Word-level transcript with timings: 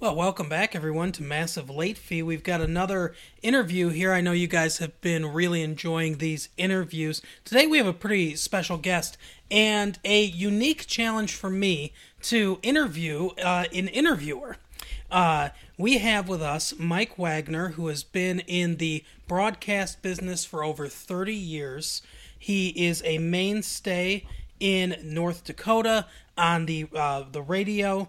Well, 0.00 0.16
welcome 0.16 0.48
back, 0.48 0.74
everyone, 0.74 1.12
to 1.12 1.22
Massive 1.22 1.68
Late 1.68 1.98
Fee. 1.98 2.22
We've 2.22 2.42
got 2.42 2.62
another 2.62 3.14
interview 3.42 3.90
here. 3.90 4.14
I 4.14 4.22
know 4.22 4.32
you 4.32 4.46
guys 4.46 4.78
have 4.78 4.98
been 5.02 5.30
really 5.30 5.60
enjoying 5.60 6.16
these 6.16 6.48
interviews. 6.56 7.20
Today, 7.44 7.66
we 7.66 7.76
have 7.76 7.86
a 7.86 7.92
pretty 7.92 8.34
special 8.34 8.78
guest 8.78 9.18
and 9.50 9.98
a 10.02 10.22
unique 10.24 10.86
challenge 10.86 11.34
for 11.34 11.50
me 11.50 11.92
to 12.22 12.58
interview 12.62 13.28
uh, 13.44 13.66
an 13.74 13.88
interviewer. 13.88 14.56
Uh, 15.10 15.50
we 15.76 15.98
have 15.98 16.30
with 16.30 16.40
us 16.40 16.72
Mike 16.78 17.18
Wagner, 17.18 17.72
who 17.72 17.88
has 17.88 18.02
been 18.02 18.40
in 18.46 18.76
the 18.76 19.04
broadcast 19.28 20.00
business 20.00 20.46
for 20.46 20.64
over 20.64 20.88
30 20.88 21.34
years. 21.34 22.00
He 22.38 22.70
is 22.70 23.02
a 23.04 23.18
mainstay 23.18 24.24
in 24.60 24.96
North 25.02 25.44
Dakota 25.44 26.06
on 26.38 26.64
the 26.64 26.86
uh, 26.94 27.24
the 27.30 27.42
radio 27.42 28.08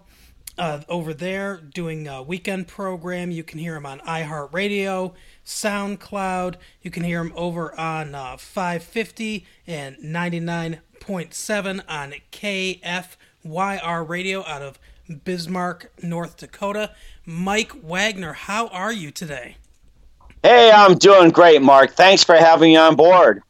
uh, 0.58 0.80
over 0.88 1.14
there 1.14 1.56
doing 1.56 2.06
a 2.06 2.22
weekend 2.22 2.68
program. 2.68 3.30
You 3.30 3.42
can 3.42 3.58
hear 3.58 3.76
him 3.76 3.86
on 3.86 4.00
iHeartRadio, 4.00 5.14
SoundCloud. 5.44 6.56
You 6.82 6.90
can 6.90 7.04
hear 7.04 7.20
him 7.20 7.32
over 7.34 7.78
on 7.78 8.14
uh, 8.14 8.36
550 8.36 9.46
and 9.66 9.96
99.7 9.96 11.82
on 11.88 12.14
KFYR 12.32 14.08
Radio 14.08 14.44
out 14.46 14.62
of 14.62 14.78
Bismarck, 15.24 15.92
North 16.02 16.36
Dakota. 16.36 16.92
Mike 17.24 17.72
Wagner, 17.82 18.32
how 18.32 18.68
are 18.68 18.92
you 18.92 19.10
today? 19.10 19.56
Hey, 20.42 20.72
I'm 20.72 20.96
doing 20.96 21.30
great, 21.30 21.62
Mark. 21.62 21.92
Thanks 21.92 22.24
for 22.24 22.34
having 22.34 22.72
me 22.72 22.76
on 22.76 22.96
board. 22.96 23.42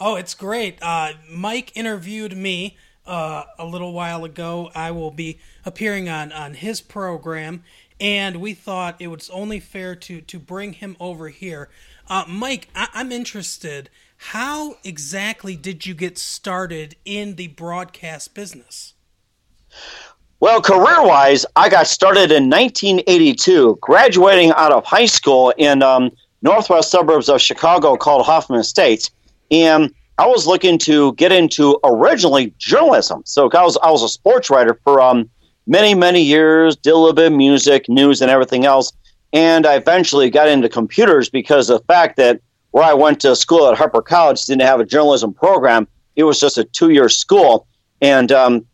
Oh, 0.00 0.16
it's 0.16 0.34
great. 0.34 0.78
Uh, 0.82 1.12
Mike 1.30 1.72
interviewed 1.76 2.36
me 2.36 2.76
uh, 3.10 3.44
a 3.58 3.66
little 3.66 3.92
while 3.92 4.24
ago. 4.24 4.70
I 4.74 4.92
will 4.92 5.10
be 5.10 5.38
appearing 5.66 6.08
on 6.08 6.32
on 6.32 6.54
his 6.54 6.80
program, 6.80 7.64
and 8.00 8.36
we 8.36 8.54
thought 8.54 8.96
it 9.00 9.08
was 9.08 9.28
only 9.30 9.60
fair 9.60 9.94
to 9.96 10.20
to 10.20 10.38
bring 10.38 10.74
him 10.74 10.96
over 11.00 11.28
here. 11.28 11.68
Uh, 12.08 12.24
Mike, 12.26 12.68
I- 12.74 12.88
I'm 12.94 13.12
interested. 13.12 13.90
How 14.16 14.76
exactly 14.84 15.56
did 15.56 15.86
you 15.86 15.94
get 15.94 16.16
started 16.18 16.94
in 17.04 17.34
the 17.34 17.48
broadcast 17.48 18.34
business? 18.34 18.94
Well, 20.40 20.62
career 20.62 21.02
wise, 21.02 21.44
I 21.56 21.68
got 21.68 21.86
started 21.86 22.30
in 22.30 22.48
1982, 22.48 23.78
graduating 23.80 24.52
out 24.52 24.72
of 24.72 24.84
high 24.84 25.06
school 25.06 25.52
in 25.56 25.82
um, 25.82 26.10
northwest 26.42 26.90
suburbs 26.90 27.28
of 27.28 27.40
Chicago 27.40 27.96
called 27.96 28.24
Hoffman 28.24 28.60
Estates. 28.60 29.10
And 29.50 29.92
I 30.20 30.26
was 30.26 30.46
looking 30.46 30.76
to 30.80 31.14
get 31.14 31.32
into 31.32 31.80
originally 31.82 32.52
journalism. 32.58 33.22
So 33.24 33.48
I 33.50 33.62
was, 33.62 33.78
I 33.82 33.90
was 33.90 34.02
a 34.02 34.08
sports 34.08 34.50
writer 34.50 34.78
for 34.84 35.00
um, 35.00 35.30
many, 35.66 35.94
many 35.94 36.20
years, 36.20 36.76
did 36.76 36.90
a 36.90 36.96
little 36.96 37.14
bit 37.14 37.32
of 37.32 37.38
music, 37.38 37.88
news, 37.88 38.20
and 38.20 38.30
everything 38.30 38.66
else. 38.66 38.92
And 39.32 39.64
I 39.64 39.76
eventually 39.76 40.28
got 40.28 40.46
into 40.46 40.68
computers 40.68 41.30
because 41.30 41.70
of 41.70 41.80
the 41.80 41.84
fact 41.86 42.18
that 42.18 42.42
where 42.72 42.84
I 42.84 42.92
went 42.92 43.20
to 43.20 43.34
school 43.34 43.66
at 43.68 43.78
Harper 43.78 44.02
College 44.02 44.44
didn't 44.44 44.60
have 44.60 44.78
a 44.78 44.84
journalism 44.84 45.32
program. 45.32 45.88
It 46.16 46.24
was 46.24 46.38
just 46.38 46.58
a 46.58 46.64
two 46.64 46.90
year 46.90 47.08
school 47.08 47.66
and 48.02 48.30
um, 48.30 48.66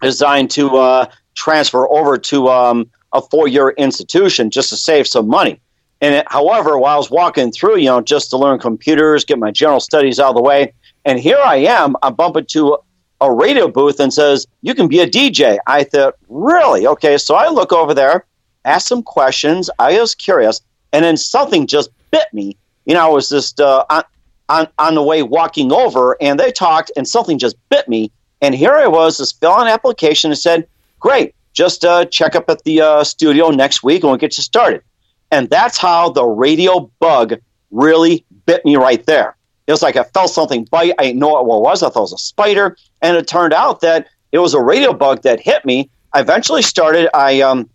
designed 0.00 0.50
to 0.52 0.78
uh, 0.78 1.10
transfer 1.34 1.86
over 1.90 2.16
to 2.16 2.48
um, 2.48 2.90
a 3.12 3.20
four 3.20 3.48
year 3.48 3.74
institution 3.76 4.48
just 4.48 4.70
to 4.70 4.76
save 4.78 5.06
some 5.06 5.28
money. 5.28 5.60
And 6.00 6.14
it, 6.14 6.26
however, 6.30 6.78
while 6.78 6.94
I 6.94 6.96
was 6.98 7.10
walking 7.10 7.50
through, 7.50 7.78
you 7.78 7.86
know, 7.86 8.00
just 8.00 8.30
to 8.30 8.36
learn 8.36 8.58
computers, 8.58 9.24
get 9.24 9.38
my 9.38 9.50
general 9.50 9.80
studies 9.80 10.20
out 10.20 10.30
of 10.30 10.36
the 10.36 10.42
way, 10.42 10.72
and 11.04 11.18
here 11.18 11.38
I 11.42 11.56
am, 11.56 11.96
I 12.02 12.10
bump 12.10 12.36
into 12.36 12.76
a 13.20 13.32
radio 13.32 13.68
booth 13.68 14.00
and 14.00 14.12
says, 14.12 14.46
You 14.62 14.74
can 14.74 14.88
be 14.88 15.00
a 15.00 15.08
DJ. 15.08 15.58
I 15.66 15.84
thought, 15.84 16.14
Really? 16.28 16.86
Okay. 16.86 17.16
So 17.16 17.34
I 17.34 17.48
look 17.48 17.72
over 17.72 17.94
there, 17.94 18.26
ask 18.64 18.86
some 18.86 19.02
questions. 19.02 19.70
I 19.78 19.98
was 19.98 20.14
curious. 20.14 20.60
And 20.92 21.04
then 21.04 21.16
something 21.16 21.66
just 21.66 21.90
bit 22.10 22.26
me. 22.32 22.56
You 22.84 22.94
know, 22.94 23.06
I 23.06 23.08
was 23.08 23.28
just 23.28 23.60
uh, 23.60 23.84
on, 23.90 24.04
on, 24.48 24.68
on 24.78 24.94
the 24.94 25.02
way 25.02 25.22
walking 25.22 25.72
over, 25.72 26.16
and 26.20 26.38
they 26.38 26.52
talked, 26.52 26.92
and 26.96 27.06
something 27.06 27.38
just 27.38 27.56
bit 27.68 27.88
me. 27.88 28.10
And 28.40 28.54
here 28.54 28.74
I 28.74 28.86
was, 28.86 29.18
just 29.18 29.40
fill 29.40 29.58
an 29.58 29.66
application 29.66 30.30
and 30.30 30.38
said, 30.38 30.68
Great, 31.00 31.34
just 31.52 31.84
uh, 31.84 32.04
check 32.06 32.36
up 32.36 32.50
at 32.50 32.62
the 32.64 32.80
uh, 32.80 33.04
studio 33.04 33.50
next 33.50 33.82
week 33.82 34.02
and 34.02 34.10
we'll 34.10 34.18
get 34.18 34.36
you 34.36 34.42
started. 34.42 34.82
And 35.30 35.50
that's 35.50 35.78
how 35.78 36.10
the 36.10 36.24
radio 36.24 36.90
bug 37.00 37.34
really 37.70 38.24
bit 38.46 38.64
me 38.64 38.76
right 38.76 39.04
there. 39.06 39.36
It 39.66 39.72
was 39.72 39.82
like 39.82 39.96
I 39.96 40.04
felt 40.04 40.30
something 40.30 40.64
bite. 40.64 40.94
I 40.98 41.06
didn't 41.06 41.18
know 41.18 41.42
what 41.42 41.56
it 41.56 41.62
was. 41.62 41.82
I 41.82 41.88
thought 41.88 42.00
it 42.00 42.02
was 42.02 42.12
a 42.12 42.18
spider. 42.18 42.76
And 43.02 43.16
it 43.16 43.26
turned 43.26 43.52
out 43.52 43.80
that 43.80 44.06
it 44.32 44.38
was 44.38 44.54
a 44.54 44.62
radio 44.62 44.92
bug 44.92 45.22
that 45.22 45.40
hit 45.40 45.64
me. 45.64 45.90
I 46.12 46.20
eventually 46.20 46.62
started, 46.62 47.08
I 47.14 47.40
um, 47.40 47.68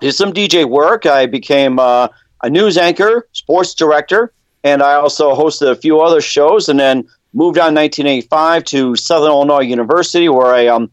did 0.00 0.12
some 0.12 0.32
DJ 0.32 0.64
work. 0.66 1.06
I 1.06 1.26
became 1.26 1.78
uh, 1.78 2.08
a 2.42 2.50
news 2.50 2.76
anchor, 2.76 3.26
sports 3.32 3.74
director, 3.74 4.32
and 4.64 4.82
I 4.82 4.94
also 4.94 5.34
hosted 5.34 5.70
a 5.70 5.76
few 5.76 6.00
other 6.00 6.20
shows 6.20 6.68
and 6.68 6.78
then 6.78 7.08
moved 7.32 7.58
on 7.58 7.68
in 7.68 7.74
1985 7.74 8.64
to 8.64 8.96
Southern 8.96 9.30
Illinois 9.30 9.60
University 9.60 10.28
where 10.28 10.54
I 10.54 10.66
um, 10.66 10.90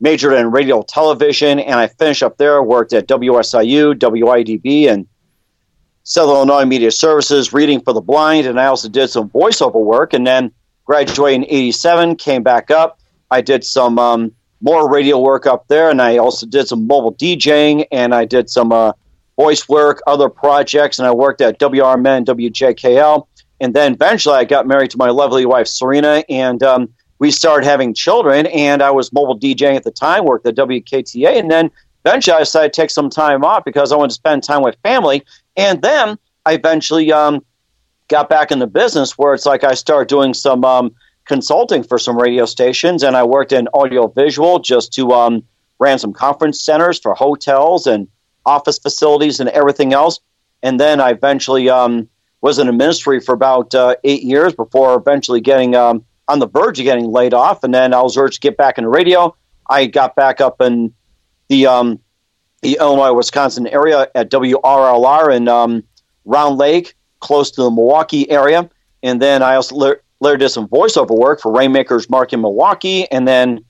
majored 0.00 0.34
in 0.34 0.50
radio 0.50 0.82
television 0.82 1.60
and 1.60 1.76
I 1.76 1.86
finished 1.86 2.22
up 2.22 2.36
there, 2.38 2.62
worked 2.62 2.92
at 2.92 3.06
WSIU, 3.06 3.94
WIDB, 3.94 4.88
and 4.88 5.06
Southern 6.04 6.36
Illinois 6.36 6.64
Media 6.64 6.90
Services, 6.90 7.52
reading 7.52 7.80
for 7.80 7.92
the 7.92 8.00
blind, 8.00 8.46
and 8.46 8.60
I 8.60 8.66
also 8.66 8.88
did 8.88 9.08
some 9.08 9.30
voiceover 9.30 9.82
work. 9.82 10.12
And 10.12 10.26
then 10.26 10.52
graduated 10.84 11.42
in 11.42 11.50
'87, 11.50 12.16
came 12.16 12.42
back 12.42 12.70
up. 12.70 13.00
I 13.30 13.40
did 13.40 13.64
some 13.64 13.98
um, 13.98 14.32
more 14.60 14.90
radio 14.90 15.18
work 15.18 15.46
up 15.46 15.66
there, 15.68 15.90
and 15.90 16.00
I 16.00 16.18
also 16.18 16.46
did 16.46 16.68
some 16.68 16.86
mobile 16.86 17.14
DJing, 17.14 17.86
and 17.90 18.14
I 18.14 18.24
did 18.24 18.48
some 18.48 18.70
uh, 18.70 18.92
voice 19.36 19.68
work, 19.68 20.02
other 20.06 20.28
projects, 20.28 20.98
and 20.98 21.08
I 21.08 21.12
worked 21.12 21.40
at 21.40 21.58
WRMN, 21.58 22.24
WJKL, 22.26 23.26
and 23.60 23.74
then 23.74 23.94
eventually 23.94 24.36
I 24.36 24.44
got 24.44 24.66
married 24.66 24.90
to 24.90 24.98
my 24.98 25.10
lovely 25.10 25.46
wife 25.46 25.66
Serena, 25.66 26.22
and 26.28 26.62
um, 26.62 26.88
we 27.18 27.30
started 27.30 27.66
having 27.66 27.94
children. 27.94 28.46
And 28.46 28.82
I 28.82 28.90
was 28.90 29.12
mobile 29.12 29.38
DJing 29.38 29.76
at 29.76 29.84
the 29.84 29.90
time, 29.90 30.24
worked 30.24 30.46
at 30.46 30.54
WKTA, 30.54 31.38
and 31.38 31.50
then 31.50 31.70
eventually 32.04 32.36
I 32.36 32.40
decided 32.40 32.72
to 32.72 32.80
take 32.80 32.90
some 32.90 33.08
time 33.08 33.44
off 33.44 33.64
because 33.64 33.92
I 33.92 33.96
wanted 33.96 34.10
to 34.10 34.14
spend 34.14 34.42
time 34.42 34.62
with 34.62 34.76
family. 34.82 35.24
And 35.56 35.82
then 35.82 36.18
I 36.46 36.54
eventually 36.54 37.12
um, 37.12 37.44
got 38.08 38.28
back 38.28 38.50
in 38.50 38.58
the 38.58 38.66
business 38.66 39.16
where 39.16 39.34
it's 39.34 39.46
like 39.46 39.64
I 39.64 39.74
started 39.74 40.08
doing 40.08 40.34
some 40.34 40.64
um, 40.64 40.94
consulting 41.24 41.82
for 41.82 41.98
some 41.98 42.18
radio 42.18 42.44
stations, 42.46 43.02
and 43.02 43.16
I 43.16 43.24
worked 43.24 43.52
in 43.52 43.68
audio 43.74 44.08
visual 44.08 44.58
just 44.58 44.92
to 44.94 45.12
um, 45.12 45.44
ran 45.78 45.98
some 45.98 46.12
conference 46.12 46.60
centers 46.60 46.98
for 46.98 47.14
hotels 47.14 47.86
and 47.86 48.08
office 48.46 48.78
facilities 48.78 49.40
and 49.40 49.48
everything 49.50 49.92
else. 49.92 50.20
And 50.62 50.78
then 50.80 51.00
I 51.00 51.10
eventually 51.10 51.68
um, 51.68 52.08
was 52.40 52.58
in 52.58 52.68
a 52.68 52.72
ministry 52.72 53.20
for 53.20 53.34
about 53.34 53.74
uh, 53.74 53.96
eight 54.04 54.22
years 54.22 54.54
before 54.54 54.94
eventually 54.96 55.40
getting 55.40 55.74
um, 55.74 56.04
on 56.28 56.38
the 56.38 56.48
verge 56.48 56.78
of 56.78 56.84
getting 56.84 57.06
laid 57.06 57.34
off. 57.34 57.64
And 57.64 57.72
then 57.72 57.94
I 57.94 58.02
was 58.02 58.16
urged 58.16 58.34
to 58.34 58.40
get 58.40 58.56
back 58.56 58.78
into 58.78 58.88
radio. 58.88 59.34
I 59.68 59.86
got 59.86 60.14
back 60.14 60.40
up 60.40 60.60
in 60.60 60.92
the 61.48 61.66
um, 61.66 62.00
the 62.64 62.78
Illinois 62.80 63.12
Wisconsin 63.12 63.66
area 63.66 64.08
at 64.14 64.30
WRLR 64.30 65.36
in 65.36 65.48
um, 65.48 65.84
Round 66.24 66.56
Lake, 66.56 66.94
close 67.20 67.50
to 67.52 67.62
the 67.62 67.70
Milwaukee 67.70 68.28
area. 68.30 68.68
And 69.02 69.20
then 69.20 69.42
I 69.42 69.54
also 69.56 69.76
later, 69.76 70.36
did 70.38 70.48
some 70.48 70.66
voiceover 70.68 71.16
work 71.16 71.42
for 71.42 71.52
Rainmakers 71.52 72.08
Mark 72.08 72.32
in 72.32 72.40
Milwaukee. 72.40 73.06
And 73.12 73.28
then 73.28 73.62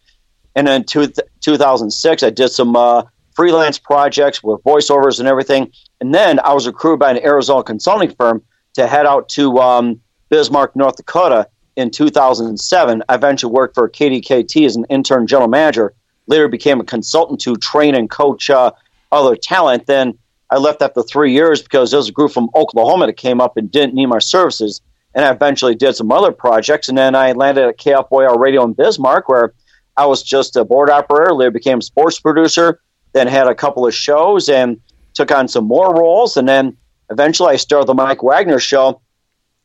and 0.54 0.68
then 0.68 0.84
two, 0.84 1.12
2006, 1.40 2.22
I 2.22 2.30
did 2.30 2.48
some 2.50 2.76
uh, 2.76 3.02
freelance 3.34 3.80
projects 3.80 4.44
with 4.44 4.62
voiceovers 4.62 5.18
and 5.18 5.26
everything. 5.26 5.72
And 6.00 6.14
then 6.14 6.38
I 6.40 6.54
was 6.54 6.68
recruited 6.68 7.00
by 7.00 7.10
an 7.10 7.24
Arizona 7.24 7.64
consulting 7.64 8.14
firm 8.14 8.40
to 8.74 8.86
head 8.86 9.06
out 9.06 9.28
to 9.30 9.58
um, 9.58 10.00
Bismarck, 10.28 10.76
North 10.76 10.94
Dakota 10.94 11.48
in 11.74 11.90
2007. 11.90 13.02
I 13.08 13.14
eventually 13.16 13.52
worked 13.52 13.74
for 13.74 13.90
KDKT 13.90 14.64
as 14.64 14.76
an 14.76 14.86
intern 14.88 15.26
general 15.26 15.48
manager. 15.48 15.92
Later 16.28 16.46
became 16.46 16.80
a 16.80 16.84
consultant 16.84 17.40
to 17.40 17.56
train 17.56 17.96
and 17.96 18.08
coach 18.08 18.48
uh, 18.48 18.70
other 19.14 19.36
talent. 19.36 19.86
Then 19.86 20.18
I 20.50 20.58
left 20.58 20.82
after 20.82 21.02
three 21.02 21.32
years 21.32 21.62
because 21.62 21.90
there 21.90 21.98
was 21.98 22.08
a 22.08 22.12
group 22.12 22.32
from 22.32 22.50
Oklahoma 22.54 23.06
that 23.06 23.16
came 23.16 23.40
up 23.40 23.56
and 23.56 23.70
didn't 23.70 23.94
need 23.94 24.06
my 24.06 24.18
services. 24.18 24.80
And 25.14 25.24
I 25.24 25.30
eventually 25.30 25.74
did 25.74 25.94
some 25.94 26.12
other 26.12 26.32
projects. 26.32 26.88
And 26.88 26.98
then 26.98 27.14
I 27.14 27.32
landed 27.32 27.64
at 27.64 27.78
KFYR 27.78 28.38
Radio 28.38 28.64
in 28.64 28.72
Bismarck, 28.72 29.28
where 29.28 29.52
I 29.96 30.06
was 30.06 30.22
just 30.22 30.56
a 30.56 30.64
board 30.64 30.90
operator. 30.90 31.32
Later 31.32 31.50
became 31.50 31.80
sports 31.80 32.18
producer. 32.18 32.80
Then 33.12 33.26
had 33.26 33.46
a 33.46 33.54
couple 33.54 33.86
of 33.86 33.94
shows 33.94 34.48
and 34.48 34.80
took 35.14 35.30
on 35.30 35.48
some 35.48 35.64
more 35.64 35.94
roles. 35.94 36.36
And 36.36 36.48
then 36.48 36.76
eventually 37.10 37.52
I 37.52 37.56
started 37.56 37.86
the 37.86 37.94
Mike 37.94 38.22
Wagner 38.22 38.58
Show. 38.58 39.00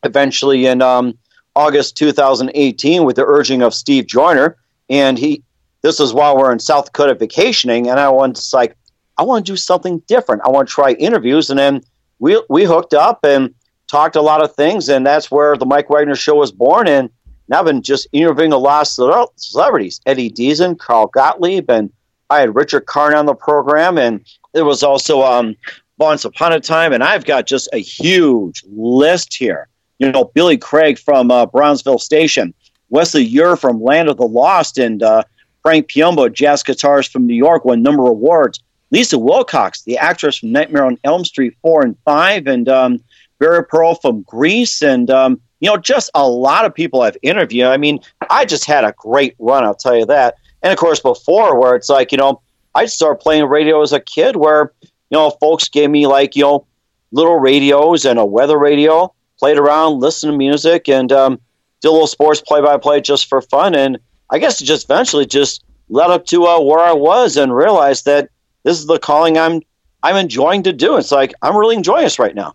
Eventually 0.03 0.65
in 0.65 0.81
um, 0.81 1.17
August 1.55 1.97
2018, 1.97 3.03
with 3.03 3.17
the 3.17 3.25
urging 3.25 3.61
of 3.61 3.73
Steve 3.73 4.07
Joyner, 4.07 4.55
and 4.89 5.17
he. 5.17 5.43
This 5.81 6.01
is 6.01 6.13
while 6.13 6.37
we're 6.37 6.51
in 6.51 6.59
South 6.59 6.85
Dakota 6.85 7.15
vacationing, 7.15 7.89
and 7.89 8.01
I 8.01 8.09
was 8.09 8.53
like, 8.53 8.75
I 9.19 9.23
want 9.23 9.45
to 9.45 9.51
do 9.51 9.57
something 9.57 9.99
different. 10.07 10.43
I 10.45 10.49
want 10.49 10.69
to 10.69 10.73
try 10.73 10.93
interviews, 10.93 11.49
and 11.49 11.59
then 11.59 11.81
we 12.19 12.41
we 12.49 12.63
hooked 12.63 12.93
up 12.93 13.19
and 13.25 13.53
talked 13.87 14.15
a 14.15 14.21
lot 14.21 14.41
of 14.41 14.55
things, 14.55 14.87
and 14.87 15.05
that's 15.05 15.29
where 15.29 15.57
the 15.57 15.65
Mike 15.65 15.89
Wagner 15.89 16.15
Show 16.15 16.35
was 16.35 16.53
born. 16.53 16.87
And 16.87 17.09
now 17.49 17.59
I've 17.59 17.65
been 17.65 17.81
just 17.81 18.07
interviewing 18.13 18.53
a 18.53 18.57
lot 18.57 18.87
of 18.87 19.29
celebrities: 19.35 19.99
Eddie 20.05 20.31
Deezen, 20.31 20.79
Carl 20.79 21.07
Gottlieb, 21.07 21.69
and 21.69 21.91
I 22.29 22.39
had 22.39 22.55
Richard 22.55 22.85
Karn 22.85 23.13
on 23.13 23.25
the 23.25 23.35
program, 23.35 23.97
and 23.97 24.23
There 24.53 24.63
was 24.63 24.83
also 24.83 25.21
um, 25.21 25.55
Once 25.97 26.23
Upon 26.23 26.53
a 26.53 26.61
Time, 26.61 26.93
and 26.93 27.03
I've 27.03 27.25
got 27.25 27.45
just 27.45 27.67
a 27.73 27.79
huge 27.79 28.63
list 28.71 29.35
here. 29.35 29.67
You 29.97 30.13
know, 30.13 30.31
Billy 30.33 30.57
Craig 30.57 30.97
from 30.97 31.29
uh, 31.29 31.45
Brownsville 31.45 31.99
Station, 31.99 32.53
Wesley 32.89 33.25
Ure 33.25 33.57
from 33.57 33.83
Land 33.83 34.07
of 34.07 34.15
the 34.15 34.27
Lost, 34.27 34.77
and 34.77 35.03
uh, 35.03 35.23
Frank 35.61 35.89
Piombo, 35.89 36.31
jazz 36.31 36.63
guitarist 36.63 37.11
from 37.11 37.27
New 37.27 37.35
York, 37.35 37.65
won 37.65 37.81
number 37.83 38.07
awards. 38.07 38.61
Lisa 38.91 39.17
Wilcox, 39.17 39.83
the 39.83 39.97
actress 39.97 40.37
from 40.37 40.51
Nightmare 40.51 40.85
on 40.85 40.97
Elm 41.03 41.23
Street 41.23 41.55
4 41.61 41.83
and 41.83 41.97
5, 42.05 42.47
and 42.47 42.69
um, 42.69 43.03
Vera 43.39 43.63
Pearl 43.63 43.95
from 43.95 44.23
Greece, 44.23 44.81
and, 44.81 45.09
um, 45.09 45.39
you 45.59 45.69
know, 45.69 45.77
just 45.77 46.09
a 46.15 46.27
lot 46.27 46.65
of 46.65 46.73
people 46.73 47.01
I've 47.01 47.17
interviewed. 47.21 47.67
I 47.67 47.77
mean, 47.77 47.99
I 48.29 48.45
just 48.45 48.65
had 48.65 48.83
a 48.83 48.93
great 48.97 49.35
run, 49.39 49.63
I'll 49.63 49.75
tell 49.75 49.95
you 49.95 50.05
that. 50.07 50.35
And 50.61 50.73
of 50.73 50.79
course, 50.79 50.99
before, 50.99 51.59
where 51.59 51.75
it's 51.75 51.89
like, 51.89 52.11
you 52.11 52.17
know, 52.17 52.41
I 52.75 52.85
started 52.85 53.21
playing 53.21 53.45
radio 53.45 53.81
as 53.81 53.93
a 53.93 53.99
kid 53.99 54.35
where, 54.35 54.73
you 54.81 54.89
know, 55.17 55.31
folks 55.31 55.69
gave 55.69 55.89
me 55.89 56.07
like, 56.07 56.35
you 56.35 56.43
know, 56.43 56.65
little 57.11 57.37
radios 57.39 58.05
and 58.05 58.19
a 58.19 58.25
weather 58.25 58.57
radio, 58.57 59.13
played 59.37 59.57
around, 59.57 59.99
listened 59.99 60.33
to 60.33 60.37
music, 60.37 60.87
and 60.87 61.11
um, 61.11 61.39
did 61.81 61.87
a 61.87 61.91
little 61.91 62.07
sports 62.07 62.41
play 62.41 62.61
by 62.61 62.77
play 62.77 63.01
just 63.01 63.27
for 63.27 63.41
fun. 63.41 63.73
And 63.75 63.99
I 64.29 64.39
guess 64.39 64.61
it 64.61 64.65
just 64.65 64.85
eventually 64.85 65.25
just 65.25 65.63
led 65.89 66.11
up 66.11 66.25
to 66.27 66.45
uh, 66.45 66.61
where 66.61 66.79
I 66.79 66.93
was 66.93 67.37
and 67.37 67.55
realized 67.55 68.05
that 68.05 68.29
this 68.63 68.77
is 68.79 68.85
the 68.85 68.99
calling 68.99 69.37
I'm 69.37 69.61
I'm 70.01 70.15
enjoying 70.15 70.63
to 70.63 70.73
do. 70.73 70.97
It's 70.97 71.11
like 71.11 71.33
I'm 71.41 71.55
really 71.55 71.75
enjoying 71.75 72.03
this 72.03 72.19
right 72.19 72.35
now. 72.35 72.53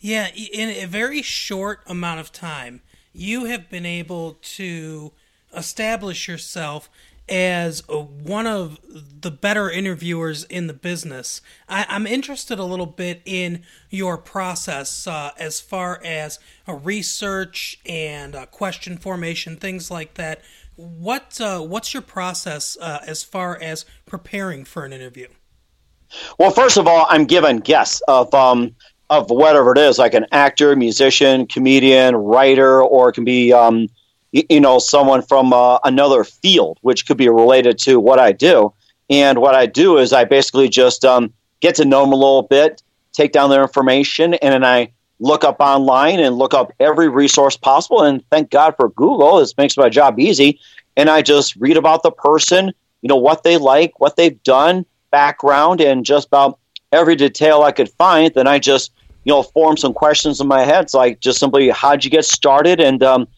Yeah, 0.00 0.28
in 0.28 0.68
a 0.68 0.86
very 0.86 1.22
short 1.22 1.80
amount 1.86 2.20
of 2.20 2.30
time, 2.30 2.82
you 3.12 3.46
have 3.46 3.68
been 3.68 3.86
able 3.86 4.38
to 4.40 5.12
establish 5.52 6.28
yourself 6.28 6.88
as 7.28 7.86
one 7.88 8.46
of 8.46 8.78
the 9.20 9.30
better 9.30 9.70
interviewers 9.70 10.44
in 10.44 10.66
the 10.66 10.72
business. 10.72 11.42
I, 11.68 11.84
am 11.88 12.06
interested 12.06 12.58
a 12.58 12.64
little 12.64 12.86
bit 12.86 13.20
in 13.24 13.64
your 13.90 14.16
process 14.16 15.06
uh, 15.06 15.32
as 15.38 15.60
far 15.60 16.00
as 16.04 16.38
a 16.66 16.74
research 16.74 17.80
and 17.84 18.34
question 18.50 18.96
formation, 18.96 19.56
things 19.56 19.90
like 19.90 20.14
that. 20.14 20.40
What 20.78 21.40
uh, 21.40 21.58
what's 21.58 21.92
your 21.92 22.04
process 22.04 22.76
uh, 22.80 23.00
as 23.04 23.24
far 23.24 23.60
as 23.60 23.84
preparing 24.06 24.64
for 24.64 24.84
an 24.84 24.92
interview? 24.92 25.26
Well, 26.38 26.52
first 26.52 26.76
of 26.76 26.86
all, 26.86 27.04
I'm 27.08 27.24
given 27.24 27.58
guests 27.58 28.00
of 28.06 28.32
um, 28.32 28.76
of 29.10 29.28
whatever 29.28 29.72
it 29.72 29.78
is, 29.78 29.98
like 29.98 30.14
an 30.14 30.26
actor, 30.30 30.76
musician, 30.76 31.48
comedian, 31.48 32.14
writer, 32.14 32.80
or 32.80 33.08
it 33.08 33.14
can 33.14 33.24
be 33.24 33.52
um, 33.52 33.88
you 34.30 34.60
know 34.60 34.78
someone 34.78 35.22
from 35.22 35.52
uh, 35.52 35.80
another 35.82 36.22
field, 36.22 36.78
which 36.82 37.08
could 37.08 37.16
be 37.16 37.28
related 37.28 37.76
to 37.80 37.98
what 37.98 38.20
I 38.20 38.30
do. 38.30 38.72
And 39.10 39.38
what 39.38 39.56
I 39.56 39.66
do 39.66 39.98
is 39.98 40.12
I 40.12 40.26
basically 40.26 40.68
just 40.68 41.04
um, 41.04 41.34
get 41.58 41.74
to 41.74 41.84
know 41.84 42.02
them 42.02 42.12
a 42.12 42.16
little 42.16 42.42
bit, 42.42 42.84
take 43.12 43.32
down 43.32 43.50
their 43.50 43.62
information, 43.62 44.34
and 44.34 44.52
then 44.54 44.64
I 44.64 44.92
look 45.20 45.44
up 45.44 45.56
online 45.60 46.20
and 46.20 46.36
look 46.36 46.54
up 46.54 46.72
every 46.80 47.08
resource 47.08 47.56
possible. 47.56 48.02
And 48.02 48.22
thank 48.30 48.50
God 48.50 48.74
for 48.76 48.90
Google. 48.90 49.38
This 49.38 49.56
makes 49.56 49.76
my 49.76 49.88
job 49.88 50.18
easy. 50.20 50.60
And 50.96 51.08
I 51.08 51.22
just 51.22 51.56
read 51.56 51.76
about 51.76 52.02
the 52.02 52.10
person, 52.10 52.72
you 53.02 53.08
know, 53.08 53.16
what 53.16 53.42
they 53.42 53.56
like, 53.56 53.98
what 54.00 54.16
they've 54.16 54.42
done, 54.42 54.84
background, 55.10 55.80
and 55.80 56.04
just 56.04 56.26
about 56.28 56.58
every 56.92 57.16
detail 57.16 57.62
I 57.62 57.72
could 57.72 57.88
find. 57.90 58.32
Then 58.34 58.46
I 58.46 58.58
just, 58.58 58.92
you 59.24 59.32
know, 59.32 59.42
form 59.42 59.76
some 59.76 59.92
questions 59.92 60.40
in 60.40 60.48
my 60.48 60.62
head. 60.62 60.84
It's 60.84 60.94
like 60.94 61.20
just 61.20 61.38
simply, 61.38 61.68
how'd 61.68 62.04
you 62.04 62.10
get 62.10 62.24
started? 62.24 62.80
And 62.80 63.02
um, 63.02 63.28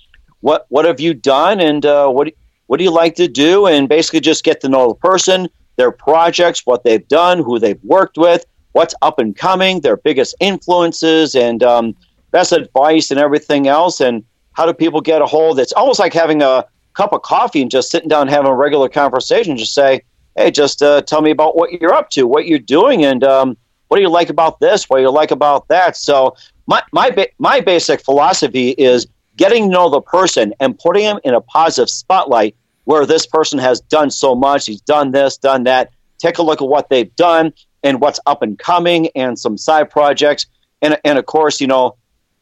what, 0.41 0.67
what 0.69 0.85
have 0.85 1.01
you 1.01 1.15
done? 1.15 1.61
And 1.61 1.85
uh, 1.85 2.09
what, 2.09 2.33
what 2.67 2.79
do 2.79 2.85
you 2.85 2.93
like 2.93 3.15
to 3.17 3.29
do? 3.29 3.67
And 3.67 3.89
basically 3.89 4.21
just 4.21 4.45
get 4.45 4.61
to 4.63 4.69
know 4.69 4.89
the 4.89 4.95
person, 4.95 5.49
their 5.77 5.91
projects, 5.91 6.65
what 6.65 6.85
they've 6.85 7.07
done, 7.09 7.39
who 7.39 7.59
they've 7.59 7.83
worked 7.83 8.17
with, 8.17 8.45
what's 8.73 8.95
up 9.03 9.19
and 9.19 9.37
coming, 9.37 9.81
their 9.81 9.97
biggest 9.97 10.35
influences, 10.41 11.35
and 11.35 11.63
um, 11.63 11.97
best 12.31 12.53
advice 12.53 13.11
and 13.11 13.19
everything 13.19 13.67
else. 13.67 14.01
And 14.01 14.25
how 14.53 14.67
do 14.67 14.73
people 14.73 15.01
get 15.01 15.23
a 15.23 15.27
hold? 15.27 15.59
It's 15.59 15.73
almost 15.73 15.99
like 15.99 16.13
having 16.13 16.43
a 16.43 16.65
cup 16.95 17.13
of 17.13 17.23
coffee 17.23 17.63
and 17.63 17.71
just 17.71 17.91
sitting 17.91 18.09
down 18.09 18.29
having 18.29 18.51
a 18.51 18.55
regular 18.55 18.89
conversation. 18.89 19.57
Just 19.57 19.75
say, 19.75 20.03
hey, 20.37 20.51
just 20.51 20.83
uh, 20.83 21.03
tell 21.03 21.23
me 21.23 21.31
about 21.31 21.57
what 21.57 21.73
you're 21.81 21.95
up 21.95 22.11
to, 22.11 22.27
what 22.27 22.47
you're 22.47 22.59
doing, 22.59 23.05
and 23.05 23.25
um, 23.25 23.57
what 23.89 23.97
do 23.97 24.03
you 24.03 24.11
like 24.11 24.31
about 24.31 24.61
this, 24.61 24.89
what 24.89 24.99
do 24.99 25.03
you 25.03 25.11
like 25.11 25.31
about 25.31 25.67
that. 25.69 25.97
So 25.97 26.37
my 26.67 26.83
my 26.93 27.11
ba- 27.11 27.29
my 27.39 27.61
basic 27.61 28.01
philosophy 28.01 28.71
is 28.71 29.07
getting 29.37 29.65
to 29.65 29.71
know 29.71 29.91
the 29.91 30.01
person 30.01 30.55
and 30.61 30.79
putting 30.79 31.05
them 31.05 31.19
in 31.25 31.35
a 31.35 31.41
positive 31.41 31.91
spotlight 31.91 32.55
where 32.85 33.07
this 33.07 33.27
person 33.27 33.59
has 33.59 33.81
done 33.81 34.11
so 34.11 34.35
much. 34.35 34.67
He's 34.67 34.81
done 34.81 35.11
this, 35.11 35.37
done 35.37 35.65
that. 35.65 35.91
Take 36.19 36.39
a 36.39 36.43
look 36.43 36.61
at 36.63 36.69
what 36.69 36.89
they've 36.89 37.15
done 37.17 37.53
and 37.83 38.01
what's 38.01 38.21
up 38.27 38.43
and 38.43 38.59
coming 38.59 39.09
and 39.15 39.39
some 39.39 39.57
side 39.57 39.91
projects. 39.91 40.47
And, 40.83 40.99
and 41.05 41.19
of 41.19 41.27
course, 41.27 41.61
you 41.61 41.67
know, 41.67 41.97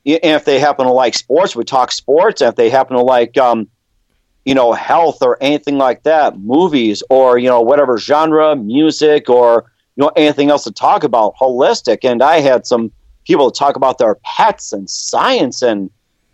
if 0.05 0.45
they 0.45 0.59
happen 0.59 0.87
to 0.87 0.93
like 0.93 1.15
sports, 1.15 1.55
we 1.55 1.65
talk 1.65 1.93
sports. 1.93 2.41
If 2.41 2.57
they 2.57 2.71
happen 2.71 2.97
to 2.97 3.03
like, 3.03 3.37
um, 3.37 3.69
you 4.45 4.55
know, 4.55 4.73
health 4.73 5.19
or 5.23 5.37
anything 5.41 5.77
like 5.77 6.05
that, 6.05 6.39
movies 6.39 7.03
or, 7.11 7.37
you 7.39 7.49
know, 7.49 7.61
whatever 7.61 7.99
genre, 7.99 8.57
music 8.57 9.29
or, 9.29 9.71
you 9.97 10.05
know, 10.05 10.13
anything 10.17 10.49
else 10.49 10.65
to 10.65 10.73
talk 10.73 11.05
about, 11.05 11.37
holistic. 11.37 12.09
And 12.09 12.23
I 12.23 12.41
had 12.41 12.67
some 12.67 12.91
people 13.27 13.51
talk 13.51 13.77
about 13.77 13.99
their 13.99 14.15
pets 14.25 14.73
and 14.73 14.89
science 14.89 15.61
and 15.61 15.91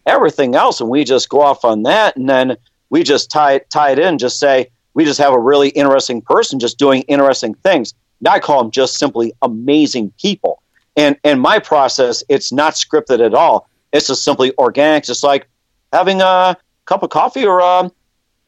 everything 0.07 0.55
else. 0.55 0.81
And 0.81 0.89
we 0.89 1.03
just 1.03 1.29
go 1.29 1.41
off 1.41 1.65
on 1.65 1.83
that. 1.83 2.17
And 2.17 2.29
then 2.29 2.57
we 2.91 3.03
just 3.03 3.31
tie, 3.31 3.59
tie 3.71 3.91
it 3.91 3.99
in, 3.99 4.19
just 4.19 4.39
say, 4.39 4.71
we 4.93 5.05
just 5.05 5.19
have 5.19 5.33
a 5.33 5.39
really 5.41 5.71
interesting 5.71 6.23
person 6.23 6.61
just 6.61 6.79
doing 6.79 7.03
interesting 7.03 7.55
things. 7.55 7.95
I 8.29 8.39
call 8.41 8.63
them 8.63 8.71
just 8.71 8.99
simply 8.99 9.33
amazing 9.43 10.13
people. 10.21 10.63
And 10.97 11.17
and 11.25 11.41
my 11.41 11.59
process, 11.59 12.23
it's 12.29 12.53
not 12.53 12.75
scripted 12.75 13.25
at 13.25 13.35
all. 13.35 13.69
It's 13.93 14.07
just 14.07 14.25
simply 14.25 14.53
organic, 14.59 15.05
just 15.05 15.23
like 15.25 15.49
having 15.93 16.21
a 16.21 16.57
cup 16.87 17.03
of 17.03 17.11
coffee 17.11 17.45
or 17.47 17.61
um 17.61 17.93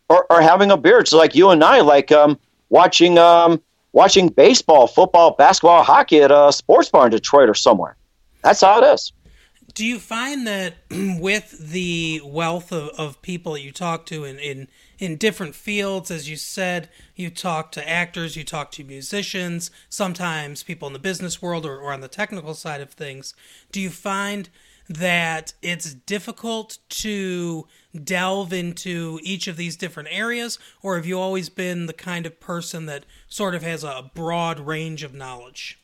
or, 0.08 0.26
or 0.30 0.40
having 0.40 0.70
a 0.70 0.76
beer. 0.76 0.98
It's 1.00 1.12
like 1.12 1.34
you 1.34 1.50
and 1.50 1.62
I, 1.64 1.80
like 1.80 2.12
um 2.12 2.38
watching 2.68 3.18
um 3.18 3.60
watching 3.92 4.28
baseball, 4.28 4.86
football, 4.86 5.32
basketball, 5.32 5.82
hockey 5.82 6.20
at 6.20 6.30
a 6.30 6.52
sports 6.52 6.88
bar 6.88 7.06
in 7.06 7.10
Detroit 7.10 7.48
or 7.48 7.54
somewhere. 7.54 7.96
That's 8.42 8.60
how 8.60 8.82
it 8.82 8.86
is. 8.94 9.12
Do 9.76 9.86
you 9.86 9.98
find 9.98 10.46
that 10.46 10.74
with 10.90 11.70
the 11.70 12.20
wealth 12.24 12.72
of, 12.72 12.88
of 12.98 13.22
people 13.22 13.52
that 13.52 13.60
you 13.60 13.70
talk 13.70 14.06
to 14.06 14.24
in, 14.24 14.38
in 14.38 14.68
in 14.98 15.16
different 15.16 15.54
fields. 15.54 16.10
As 16.10 16.28
you 16.28 16.36
said, 16.36 16.88
you 17.14 17.30
talk 17.30 17.72
to 17.72 17.88
actors, 17.88 18.36
you 18.36 18.44
talk 18.44 18.70
to 18.72 18.84
musicians, 18.84 19.70
sometimes 19.88 20.62
people 20.62 20.86
in 20.86 20.92
the 20.92 20.98
business 20.98 21.42
world 21.42 21.66
or, 21.66 21.78
or 21.78 21.92
on 21.92 22.00
the 22.00 22.08
technical 22.08 22.54
side 22.54 22.80
of 22.80 22.90
things. 22.90 23.34
Do 23.72 23.80
you 23.80 23.90
find 23.90 24.48
that 24.88 25.52
it's 25.62 25.92
difficult 25.92 26.78
to 26.88 27.66
delve 28.04 28.52
into 28.52 29.18
each 29.22 29.48
of 29.48 29.56
these 29.56 29.76
different 29.76 30.08
areas, 30.12 30.58
or 30.82 30.96
have 30.96 31.06
you 31.06 31.18
always 31.18 31.48
been 31.48 31.86
the 31.86 31.92
kind 31.92 32.24
of 32.24 32.38
person 32.38 32.86
that 32.86 33.04
sort 33.28 33.54
of 33.54 33.62
has 33.62 33.82
a 33.82 34.10
broad 34.14 34.60
range 34.60 35.02
of 35.02 35.12
knowledge? 35.12 35.80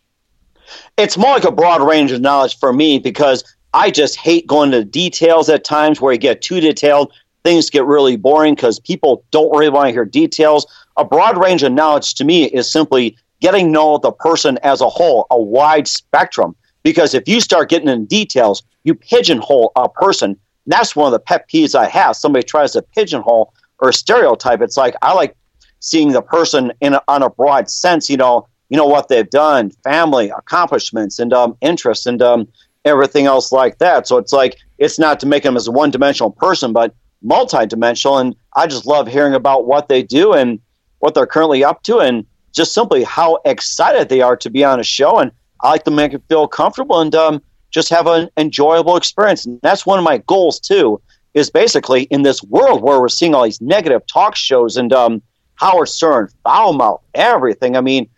It's 0.96 1.18
more 1.18 1.32
like 1.32 1.44
a 1.44 1.50
broad 1.50 1.82
range 1.82 2.12
of 2.12 2.20
knowledge 2.20 2.58
for 2.60 2.72
me 2.72 3.00
because 3.00 3.42
I 3.74 3.90
just 3.90 4.16
hate 4.16 4.46
going 4.46 4.70
to 4.72 4.84
details 4.84 5.48
at 5.48 5.64
times 5.64 6.00
where 6.00 6.12
you 6.12 6.18
get 6.18 6.42
too 6.42 6.60
detailed 6.60 7.12
things 7.42 7.70
get 7.70 7.84
really 7.84 8.16
boring 8.16 8.54
because 8.54 8.78
people 8.78 9.24
don't 9.30 9.50
really 9.56 9.70
want 9.70 9.88
to 9.88 9.92
hear 9.92 10.04
details. 10.04 10.66
A 10.96 11.04
broad 11.04 11.42
range 11.42 11.62
of 11.62 11.72
knowledge 11.72 12.14
to 12.14 12.24
me 12.24 12.44
is 12.44 12.70
simply 12.70 13.16
getting 13.40 13.66
to 13.66 13.72
know 13.72 13.98
the 13.98 14.12
person 14.12 14.58
as 14.62 14.80
a 14.80 14.88
whole, 14.88 15.26
a 15.30 15.40
wide 15.40 15.88
spectrum. 15.88 16.54
Because 16.82 17.14
if 17.14 17.28
you 17.28 17.40
start 17.40 17.68
getting 17.68 17.88
in 17.88 18.06
details, 18.06 18.62
you 18.84 18.94
pigeonhole 18.94 19.72
a 19.76 19.88
person. 19.88 20.36
that's 20.66 20.94
one 20.96 21.06
of 21.06 21.12
the 21.12 21.18
pet 21.18 21.48
peeves 21.48 21.74
I 21.74 21.88
have. 21.88 22.16
Somebody 22.16 22.44
tries 22.44 22.72
to 22.72 22.82
pigeonhole 22.82 23.52
or 23.78 23.92
stereotype. 23.92 24.60
It's 24.60 24.76
like 24.76 24.94
I 25.02 25.12
like 25.12 25.36
seeing 25.80 26.12
the 26.12 26.22
person 26.22 26.72
in 26.80 26.94
a, 26.94 27.02
on 27.08 27.22
a 27.22 27.30
broad 27.30 27.70
sense. 27.70 28.08
You 28.10 28.16
know, 28.16 28.46
you 28.68 28.76
know 28.76 28.86
what 28.86 29.08
they've 29.08 29.28
done, 29.28 29.70
family, 29.84 30.30
accomplishments, 30.30 31.18
and 31.18 31.32
um, 31.32 31.56
interests, 31.60 32.06
and 32.06 32.22
um, 32.22 32.48
everything 32.84 33.26
else 33.26 33.52
like 33.52 33.78
that. 33.78 34.06
So 34.06 34.16
it's 34.16 34.32
like 34.32 34.58
it's 34.78 34.98
not 34.98 35.20
to 35.20 35.26
make 35.26 35.42
them 35.42 35.56
as 35.56 35.68
a 35.68 35.72
one-dimensional 35.72 36.32
person, 36.32 36.72
but 36.72 36.94
multi-dimensional. 37.22 38.18
And 38.18 38.36
I 38.56 38.66
just 38.66 38.86
love 38.86 39.06
hearing 39.06 39.34
about 39.34 39.66
what 39.66 39.88
they 39.88 40.02
do 40.02 40.32
and 40.32 40.58
what 40.98 41.14
they're 41.14 41.26
currently 41.26 41.64
up 41.64 41.82
to 41.84 41.98
and 41.98 42.26
just 42.52 42.74
simply 42.74 43.02
how 43.04 43.38
excited 43.44 44.08
they 44.08 44.20
are 44.20 44.36
to 44.36 44.50
be 44.50 44.64
on 44.64 44.80
a 44.80 44.84
show. 44.84 45.18
And 45.18 45.30
I 45.62 45.70
like 45.70 45.84
to 45.84 45.90
make 45.90 46.12
them 46.12 46.22
feel 46.28 46.48
comfortable 46.48 47.00
and 47.00 47.14
um, 47.14 47.42
just 47.70 47.88
have 47.90 48.06
an 48.06 48.28
enjoyable 48.36 48.96
experience. 48.96 49.46
And 49.46 49.60
that's 49.62 49.86
one 49.86 49.98
of 49.98 50.04
my 50.04 50.18
goals, 50.18 50.60
too, 50.60 51.00
is 51.34 51.50
basically 51.50 52.02
in 52.04 52.22
this 52.22 52.42
world 52.42 52.82
where 52.82 53.00
we're 53.00 53.08
seeing 53.08 53.34
all 53.34 53.44
these 53.44 53.60
negative 53.60 54.06
talk 54.06 54.36
shows 54.36 54.76
and 54.76 54.92
um, 54.92 55.22
Howard 55.54 55.88
Stern, 55.88 56.28
foul 56.44 56.72
mouth, 56.72 57.00
everything. 57.14 57.76
I 57.76 57.80
mean, 57.80 58.08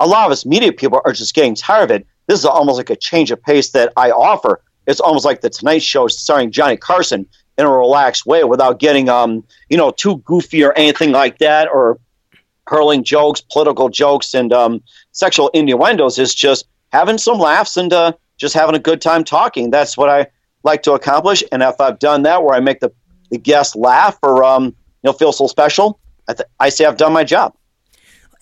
a 0.00 0.06
lot 0.06 0.26
of 0.26 0.32
us 0.32 0.44
media 0.44 0.72
people 0.72 1.00
are 1.04 1.12
just 1.12 1.34
getting 1.34 1.54
tired 1.54 1.84
of 1.84 1.90
it. 1.90 2.06
This 2.26 2.40
is 2.40 2.44
almost 2.44 2.78
like 2.78 2.90
a 2.90 2.96
change 2.96 3.30
of 3.30 3.42
pace 3.42 3.70
that 3.70 3.92
I 3.96 4.10
offer. 4.10 4.62
It's 4.86 5.00
almost 5.00 5.24
like 5.24 5.40
the 5.40 5.50
Tonight 5.50 5.82
Show 5.82 6.08
starring 6.08 6.50
Johnny 6.50 6.76
Carson 6.76 7.26
in 7.58 7.66
a 7.66 7.70
relaxed 7.70 8.26
way 8.26 8.44
without 8.44 8.78
getting 8.78 9.08
um 9.08 9.42
you 9.68 9.76
know 9.76 9.90
too 9.90 10.18
goofy 10.18 10.62
or 10.62 10.72
anything 10.74 11.12
like 11.12 11.38
that 11.38 11.68
or 11.68 11.98
hurling 12.66 13.04
jokes, 13.04 13.40
political 13.40 13.88
jokes, 13.88 14.34
and 14.34 14.52
um, 14.52 14.82
sexual 15.12 15.48
innuendos 15.54 16.18
is 16.18 16.34
just 16.34 16.66
having 16.92 17.18
some 17.18 17.38
laughs 17.38 17.76
and 17.76 17.92
uh, 17.92 18.12
just 18.36 18.54
having 18.54 18.74
a 18.74 18.78
good 18.78 19.00
time 19.00 19.24
talking. 19.24 19.70
That's 19.70 19.96
what 19.96 20.08
I 20.08 20.26
like 20.62 20.82
to 20.84 20.92
accomplish. 20.92 21.42
And 21.52 21.62
if 21.62 21.80
I've 21.80 21.98
done 21.98 22.22
that, 22.22 22.42
where 22.42 22.54
I 22.54 22.60
make 22.60 22.80
the, 22.80 22.92
the 23.30 23.38
guest 23.38 23.76
laugh 23.76 24.18
or 24.22 24.44
um, 24.44 24.64
you 24.64 24.72
know 25.04 25.12
feel 25.12 25.32
so 25.32 25.46
special, 25.46 26.00
I, 26.28 26.34
th- 26.34 26.48
I 26.58 26.68
say 26.68 26.84
I've 26.84 26.96
done 26.96 27.12
my 27.12 27.24
job. 27.24 27.54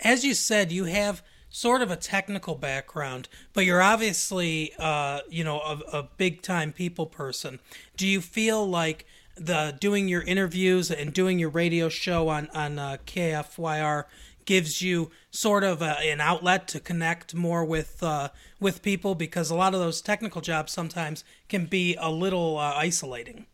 As 0.01 0.25
you 0.25 0.33
said, 0.33 0.71
you 0.71 0.85
have 0.85 1.23
sort 1.55 1.81
of 1.81 1.89
a 1.89 1.95
technical 1.95 2.53
background, 2.53 3.29
but 3.53 3.63
you're 3.63 3.81
obviously 3.81 4.73
uh, 4.77 5.21
you 5.29 5.41
know 5.41 5.59
a, 5.59 5.99
a 5.99 6.09
big 6.17 6.41
time 6.41 6.73
people 6.73 7.05
person. 7.05 7.59
Do 7.95 8.05
you 8.05 8.19
feel 8.19 8.67
like 8.67 9.05
the 9.37 9.77
doing 9.79 10.09
your 10.09 10.21
interviews 10.21 10.91
and 10.91 11.13
doing 11.13 11.39
your 11.39 11.49
radio 11.49 11.87
show 11.87 12.27
on 12.27 12.49
on 12.53 12.77
uh, 12.77 12.97
KFYR 13.07 14.03
gives 14.43 14.81
you 14.81 15.11
sort 15.31 15.63
of 15.63 15.81
a, 15.81 15.97
an 16.01 16.19
outlet 16.19 16.67
to 16.67 16.79
connect 16.81 17.33
more 17.33 17.63
with 17.63 18.03
uh, 18.03 18.29
with 18.59 18.81
people 18.81 19.15
because 19.15 19.49
a 19.49 19.55
lot 19.55 19.73
of 19.73 19.79
those 19.79 20.01
technical 20.01 20.41
jobs 20.41 20.73
sometimes 20.73 21.23
can 21.47 21.67
be 21.67 21.95
a 21.95 22.11
little 22.11 22.57
uh, 22.57 22.73
isolating. 22.75 23.45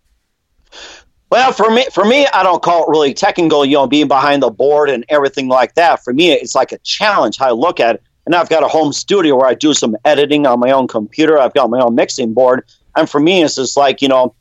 Well, 1.31 1.53
for 1.53 1.71
me, 1.71 1.85
for 1.93 2.03
me, 2.03 2.27
I 2.33 2.43
don't 2.43 2.61
call 2.61 2.83
it 2.83 2.89
really 2.89 3.13
technical. 3.13 3.63
You 3.63 3.75
know, 3.75 3.87
being 3.87 4.09
behind 4.09 4.43
the 4.43 4.49
board 4.49 4.89
and 4.89 5.05
everything 5.07 5.47
like 5.47 5.75
that. 5.75 6.03
For 6.03 6.11
me, 6.11 6.33
it's 6.33 6.55
like 6.55 6.73
a 6.73 6.77
challenge. 6.79 7.37
How 7.37 7.47
I 7.47 7.51
look 7.51 7.79
at 7.79 7.95
it. 7.95 8.03
And 8.25 8.35
I've 8.35 8.49
got 8.49 8.63
a 8.63 8.67
home 8.67 8.91
studio 8.91 9.37
where 9.37 9.47
I 9.47 9.53
do 9.53 9.73
some 9.73 9.95
editing 10.03 10.45
on 10.45 10.59
my 10.59 10.71
own 10.71 10.89
computer. 10.89 11.39
I've 11.39 11.53
got 11.53 11.69
my 11.69 11.79
own 11.79 11.95
mixing 11.95 12.33
board, 12.33 12.65
and 12.97 13.09
for 13.09 13.21
me, 13.21 13.43
it's 13.43 13.55
just 13.55 13.77
like 13.77 14.01
you 14.01 14.09
know, 14.09 14.35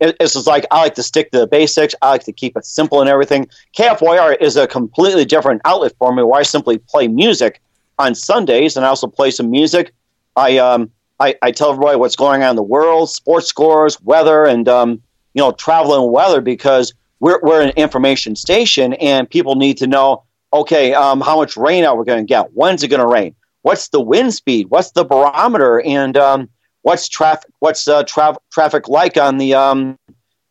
it's 0.00 0.32
just 0.32 0.46
like 0.46 0.64
I 0.70 0.80
like 0.80 0.94
to 0.94 1.02
stick 1.02 1.30
to 1.32 1.38
the 1.38 1.46
basics. 1.46 1.94
I 2.00 2.08
like 2.08 2.24
to 2.24 2.32
keep 2.32 2.56
it 2.56 2.64
simple 2.64 3.02
and 3.02 3.10
everything. 3.10 3.46
KFYR 3.76 4.40
is 4.40 4.56
a 4.56 4.66
completely 4.66 5.26
different 5.26 5.60
outlet 5.66 5.92
for 5.98 6.14
me, 6.14 6.22
where 6.22 6.40
I 6.40 6.44
simply 6.44 6.78
play 6.78 7.08
music 7.08 7.60
on 7.98 8.14
Sundays, 8.14 8.74
and 8.74 8.86
I 8.86 8.88
also 8.88 9.06
play 9.06 9.30
some 9.30 9.50
music. 9.50 9.92
I 10.34 10.56
um 10.56 10.90
I, 11.20 11.34
I 11.42 11.50
tell 11.50 11.72
everybody 11.72 11.98
what's 11.98 12.16
going 12.16 12.42
on 12.42 12.50
in 12.50 12.56
the 12.56 12.62
world, 12.62 13.10
sports 13.10 13.48
scores, 13.48 14.00
weather, 14.00 14.46
and 14.46 14.66
um 14.66 15.02
you 15.34 15.42
know 15.42 15.52
travel 15.52 16.02
and 16.02 16.12
weather 16.12 16.40
because 16.40 16.92
we're 17.20 17.40
we're 17.42 17.62
an 17.62 17.70
information 17.70 18.36
station, 18.36 18.94
and 18.94 19.28
people 19.28 19.54
need 19.54 19.78
to 19.78 19.86
know 19.86 20.24
okay 20.52 20.92
um 20.94 21.20
how 21.20 21.36
much 21.36 21.56
rain 21.56 21.84
are 21.84 21.96
we 21.96 22.04
going 22.04 22.24
to 22.24 22.28
get? 22.28 22.52
When's 22.54 22.82
it 22.82 22.88
going 22.88 23.00
to 23.00 23.06
rain? 23.06 23.34
What's 23.62 23.88
the 23.88 24.00
wind 24.00 24.34
speed? 24.34 24.66
What's 24.70 24.90
the 24.90 25.04
barometer? 25.04 25.80
And 25.82 26.16
um, 26.16 26.48
what's 26.82 27.08
traffic 27.08 27.50
what's 27.60 27.88
uh, 27.88 28.02
tra- 28.04 28.36
traffic 28.52 28.88
like 28.88 29.16
on 29.16 29.38
the 29.38 29.54
um, 29.54 29.98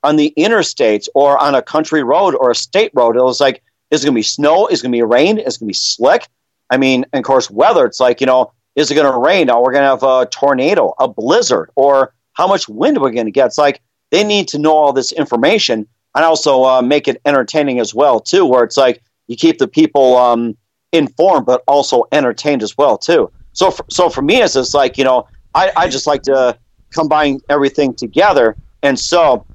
on 0.04 0.16
the 0.16 0.34
interstates 0.38 1.08
or 1.14 1.38
on 1.38 1.56
a 1.56 1.62
country 1.62 2.04
road 2.04 2.36
or 2.36 2.50
a 2.50 2.56
state 2.56 2.92
road 2.94 3.16
it 3.16 3.22
was 3.22 3.40
like 3.40 3.62
is 3.92 4.04
it 4.04 4.08
going 4.08 4.16
to 4.16 4.20
be 4.20 4.24
snow 4.24 4.68
is 4.68 4.80
it 4.80 4.84
going 4.84 4.92
to 4.92 4.98
be 4.98 5.04
rain 5.04 5.38
is 5.38 5.56
it 5.56 5.60
going 5.60 5.68
to 5.68 5.72
be 5.72 5.74
slick 5.74 6.28
i 6.70 6.78
mean 6.78 7.06
and 7.14 7.20
of 7.20 7.26
course 7.26 7.52
weather 7.52 7.86
it's 7.86 8.00
like 8.00 8.20
you 8.20 8.28
know 8.28 8.52
is 8.76 8.90
it 8.90 8.96
going 8.96 9.12
to 9.12 9.20
rain 9.20 9.50
or 9.50 9.62
we're 9.62 9.72
going 9.72 9.84
to 9.84 9.90
have 9.90 10.04
a 10.04 10.26
tornado 10.32 10.94
a 11.00 11.08
blizzard 11.08 11.70
or 11.76 12.14
how 12.34 12.48
much 12.48 12.68
wind 12.68 12.98
are 12.98 13.04
we 13.04 13.12
going 13.12 13.26
to 13.26 13.32
get 13.32 13.48
it's 13.48 13.58
like 13.58 13.82
they 14.12 14.24
need 14.24 14.48
to 14.48 14.60
know 14.60 14.74
all 14.74 14.94
this 14.94 15.12
information 15.12 15.88
and 16.16 16.26
also 16.26 16.64
uh, 16.64 16.82
make 16.82 17.08
it 17.08 17.22
entertaining 17.26 17.80
as 17.80 17.94
well 17.94 18.20
too 18.20 18.46
where 18.46 18.64
it's 18.64 18.78
like 18.78 19.02
you 19.28 19.36
keep 19.36 19.58
the 19.58 19.68
people 19.68 20.18
um, 20.18 20.56
informed 20.92 21.46
but 21.46 21.64
also 21.68 22.04
entertained 22.12 22.62
as 22.62 22.78
well 22.78 22.98
too 22.98 23.32
so 23.54 23.72
for, 23.72 23.86
so 23.90 24.10
for 24.10 24.22
me 24.22 24.42
it's 24.42 24.54
just 24.54 24.74
like 24.74 24.98
you 24.98 25.04
know 25.04 25.28
I, 25.54 25.72
I 25.76 25.88
just 25.90 26.08
like 26.08 26.24
to 26.24 26.58
combine 26.92 27.40
everything 27.50 27.94
together. 27.94 28.56
And 28.84 29.00
so 29.00 29.46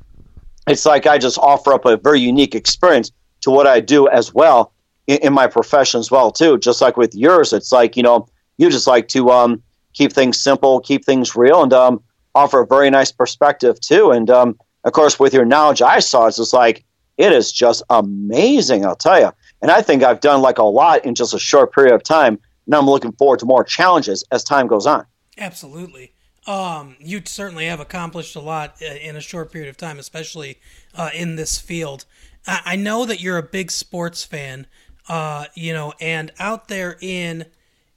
it's 0.66 0.86
like 0.86 1.06
I 1.06 1.18
just 1.18 1.38
offer 1.38 1.72
up 1.72 1.84
a 1.84 1.96
very 1.96 2.20
unique 2.20 2.54
experience 2.54 3.12
to 3.42 3.50
what 3.50 3.66
I 3.66 3.80
do 3.80 4.08
as 4.08 4.34
well 4.34 4.72
in, 5.06 5.18
in 5.18 5.32
my 5.32 5.46
profession 5.46 6.00
as 6.00 6.10
well 6.10 6.30
too. 6.30 6.58
Just 6.58 6.80
like 6.80 6.96
with 6.96 7.14
yours, 7.14 7.52
it's 7.52 7.72
like 7.72 7.96
you 7.96 8.02
know 8.02 8.28
you 8.58 8.70
just 8.70 8.86
like 8.86 9.08
to 9.08 9.30
um, 9.30 9.62
keep 9.92 10.12
things 10.12 10.40
simple, 10.40 10.80
keep 10.80 11.04
things 11.04 11.36
real, 11.36 11.62
and 11.62 11.72
um, 11.72 12.02
offer 12.36 12.60
a 12.60 12.66
very 12.66 12.90
nice 12.90 13.10
perspective 13.10 13.80
too. 13.80 14.10
And 14.10 14.30
um, 14.30 14.58
of 14.84 14.92
course, 14.92 15.18
with 15.18 15.32
your 15.32 15.44
knowledge, 15.44 15.82
I 15.82 15.98
saw 16.00 16.26
it's 16.26 16.36
just 16.36 16.52
like 16.52 16.84
it 17.16 17.32
is 17.32 17.50
just 17.50 17.82
amazing. 17.90 18.84
I'll 18.84 18.94
tell 18.96 19.18
you. 19.18 19.32
And 19.62 19.70
I 19.70 19.82
think 19.82 20.02
I've 20.02 20.20
done 20.20 20.42
like 20.42 20.58
a 20.58 20.64
lot 20.64 21.04
in 21.04 21.14
just 21.14 21.34
a 21.34 21.38
short 21.38 21.72
period 21.72 21.94
of 21.94 22.02
time. 22.02 22.38
And 22.66 22.74
I'm 22.74 22.86
looking 22.86 23.12
forward 23.12 23.38
to 23.40 23.46
more 23.46 23.64
challenges 23.64 24.24
as 24.30 24.44
time 24.44 24.66
goes 24.66 24.86
on. 24.86 25.06
Absolutely. 25.38 26.12
Um, 26.46 26.96
you 27.00 27.22
certainly 27.24 27.66
have 27.66 27.80
accomplished 27.80 28.36
a 28.36 28.40
lot 28.40 28.76
uh, 28.80 28.94
in 28.94 29.16
a 29.16 29.20
short 29.20 29.50
period 29.50 29.68
of 29.68 29.76
time, 29.76 29.98
especially 29.98 30.60
uh, 30.94 31.10
in 31.14 31.36
this 31.36 31.58
field. 31.58 32.04
I-, 32.46 32.62
I 32.64 32.76
know 32.76 33.04
that 33.06 33.20
you're 33.20 33.38
a 33.38 33.42
big 33.42 33.70
sports 33.70 34.24
fan, 34.24 34.66
uh, 35.08 35.46
you 35.54 35.72
know, 35.72 35.94
and 36.00 36.32
out 36.38 36.68
there 36.68 36.96
in 37.00 37.46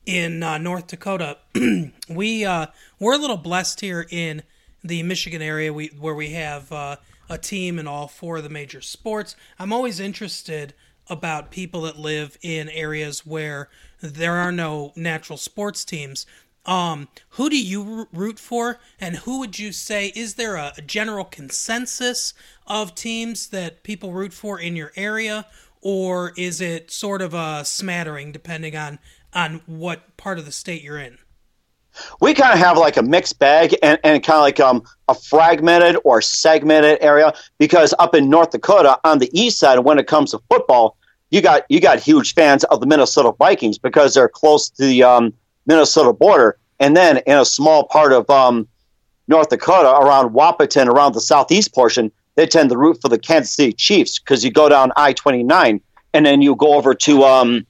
in 0.05 0.43
uh, 0.43 0.57
North 0.57 0.87
Dakota, 0.87 1.37
we 2.09 2.45
uh, 2.45 2.67
we're 2.99 3.15
a 3.15 3.17
little 3.17 3.37
blessed 3.37 3.81
here 3.81 4.05
in 4.09 4.43
the 4.83 5.03
Michigan 5.03 5.41
area, 5.41 5.73
we 5.73 5.87
where 5.99 6.15
we 6.15 6.31
have 6.31 6.71
uh, 6.71 6.95
a 7.29 7.37
team 7.37 7.77
in 7.79 7.87
all 7.87 8.07
four 8.07 8.37
of 8.37 8.43
the 8.43 8.49
major 8.49 8.81
sports. 8.81 9.35
I'm 9.57 9.73
always 9.73 9.99
interested 9.99 10.73
about 11.09 11.51
people 11.51 11.81
that 11.81 11.97
live 11.97 12.37
in 12.41 12.69
areas 12.69 13.25
where 13.25 13.69
there 14.01 14.35
are 14.35 14.51
no 14.51 14.93
natural 14.95 15.37
sports 15.37 15.83
teams. 15.83 16.25
Um, 16.65 17.07
who 17.29 17.49
do 17.49 17.59
you 17.59 18.07
root 18.13 18.37
for, 18.37 18.79
and 18.99 19.17
who 19.17 19.39
would 19.39 19.57
you 19.57 19.71
say 19.71 20.11
is 20.15 20.35
there 20.35 20.55
a, 20.55 20.73
general 20.85 21.25
consensus 21.25 22.33
of 22.67 22.93
teams 22.93 23.47
that 23.47 23.81
people 23.81 24.11
root 24.11 24.33
for 24.33 24.59
in 24.59 24.75
your 24.75 24.91
area, 24.95 25.47
or 25.81 26.33
is 26.37 26.61
it 26.61 26.91
sort 26.91 27.21
of 27.21 27.33
a 27.33 27.63
smattering 27.65 28.31
depending 28.31 28.75
on 28.75 28.99
on 29.33 29.61
what 29.65 30.17
part 30.17 30.39
of 30.39 30.45
the 30.45 30.51
state 30.51 30.83
you're 30.83 30.99
in? 30.99 31.19
we 32.21 32.33
kind 32.33 32.53
of 32.53 32.59
have 32.59 32.77
like 32.77 32.97
a 32.97 33.03
mixed 33.03 33.39
bag 33.39 33.75
and, 33.81 33.99
and 34.03 34.23
kind 34.23 34.37
of 34.37 34.41
like 34.41 34.59
um, 34.59 34.83
a 35.07 35.15
fragmented 35.15 35.97
or 36.03 36.21
segmented 36.21 36.97
area 37.01 37.33
because 37.57 37.93
up 37.99 38.15
in 38.15 38.29
North 38.29 38.51
Dakota 38.51 38.99
on 39.03 39.19
the 39.19 39.29
east 39.39 39.59
side, 39.59 39.79
when 39.79 39.99
it 39.99 40.07
comes 40.07 40.31
to 40.31 40.39
football, 40.49 40.97
you 41.31 41.41
got 41.41 41.63
you 41.69 41.79
got 41.79 41.99
huge 41.99 42.33
fans 42.33 42.63
of 42.65 42.79
the 42.79 42.87
Minnesota 42.87 43.33
Vikings 43.37 43.77
because 43.77 44.13
they're 44.13 44.29
close 44.29 44.69
to 44.69 44.85
the 44.85 45.03
um, 45.03 45.33
Minnesota 45.65 46.13
border. 46.13 46.57
And 46.79 46.95
then 46.95 47.17
in 47.27 47.37
a 47.37 47.45
small 47.45 47.83
part 47.83 48.13
of 48.13 48.29
um, 48.29 48.67
North 49.27 49.49
Dakota, 49.49 49.89
around 49.89 50.31
Wahpeton, 50.31 50.87
around 50.87 51.13
the 51.13 51.21
southeast 51.21 51.73
portion, 51.73 52.11
they 52.35 52.47
tend 52.47 52.69
to 52.69 52.77
root 52.77 52.99
for 53.01 53.09
the 53.09 53.19
Kansas 53.19 53.51
City 53.51 53.73
Chiefs 53.73 54.17
because 54.17 54.43
you 54.43 54.51
go 54.51 54.69
down 54.69 54.91
I 54.95 55.13
29 55.13 55.81
and 56.13 56.25
then 56.25 56.41
you 56.41 56.55
go 56.55 56.73
over 56.73 56.95
to, 56.95 57.23
um, 57.23 57.67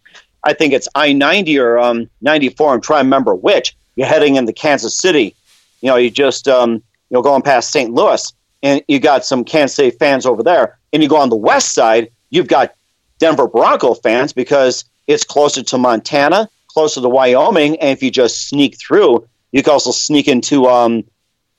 I 0.50 0.54
think 0.54 0.74
it's 0.74 0.88
I 0.96 1.14
90 1.14 1.60
or 1.60 1.80
um, 1.80 2.10
94. 2.22 2.74
I'm 2.74 2.82
trying 2.82 3.02
to 3.02 3.06
remember 3.06 3.36
which. 3.36 3.76
You're 3.96 4.08
heading 4.08 4.36
into 4.36 4.54
Kansas 4.54 4.98
City. 4.98 5.36
You 5.82 5.90
know, 5.90 5.96
you 5.96 6.10
just, 6.10 6.48
um, 6.48 6.74
you 6.74 6.82
know, 7.12 7.22
going 7.22 7.42
past 7.42 7.72
St. 7.72 7.92
Louis 7.92 8.34
and 8.64 8.82
you 8.88 9.00
got 9.00 9.26
some 9.26 9.44
Kansas 9.44 9.76
City 9.76 9.92
fans 9.92 10.26
over 10.26 10.44
there. 10.44 10.78
And 10.92 11.04
you 11.04 11.10
go 11.10 11.18
on 11.18 11.30
the 11.30 11.36
west 11.36 11.74
side, 11.74 12.10
you've 12.30 12.48
got 12.48 12.74
Denver 13.20 13.48
Bronco 13.48 13.94
fans 13.94 14.34
because 14.34 14.86
it's 15.08 15.24
closer 15.24 15.64
to 15.64 15.78
Montana 15.78 16.50
closer 16.70 17.02
to 17.02 17.10
Wyoming, 17.10 17.78
and 17.80 17.90
if 17.90 18.02
you 18.02 18.10
just 18.10 18.48
sneak 18.48 18.80
through, 18.80 19.28
you 19.52 19.62
can 19.64 19.74
also 19.74 19.92
sneak 19.92 20.28
into 20.28 20.68
um, 20.68 20.98
you 20.98 21.06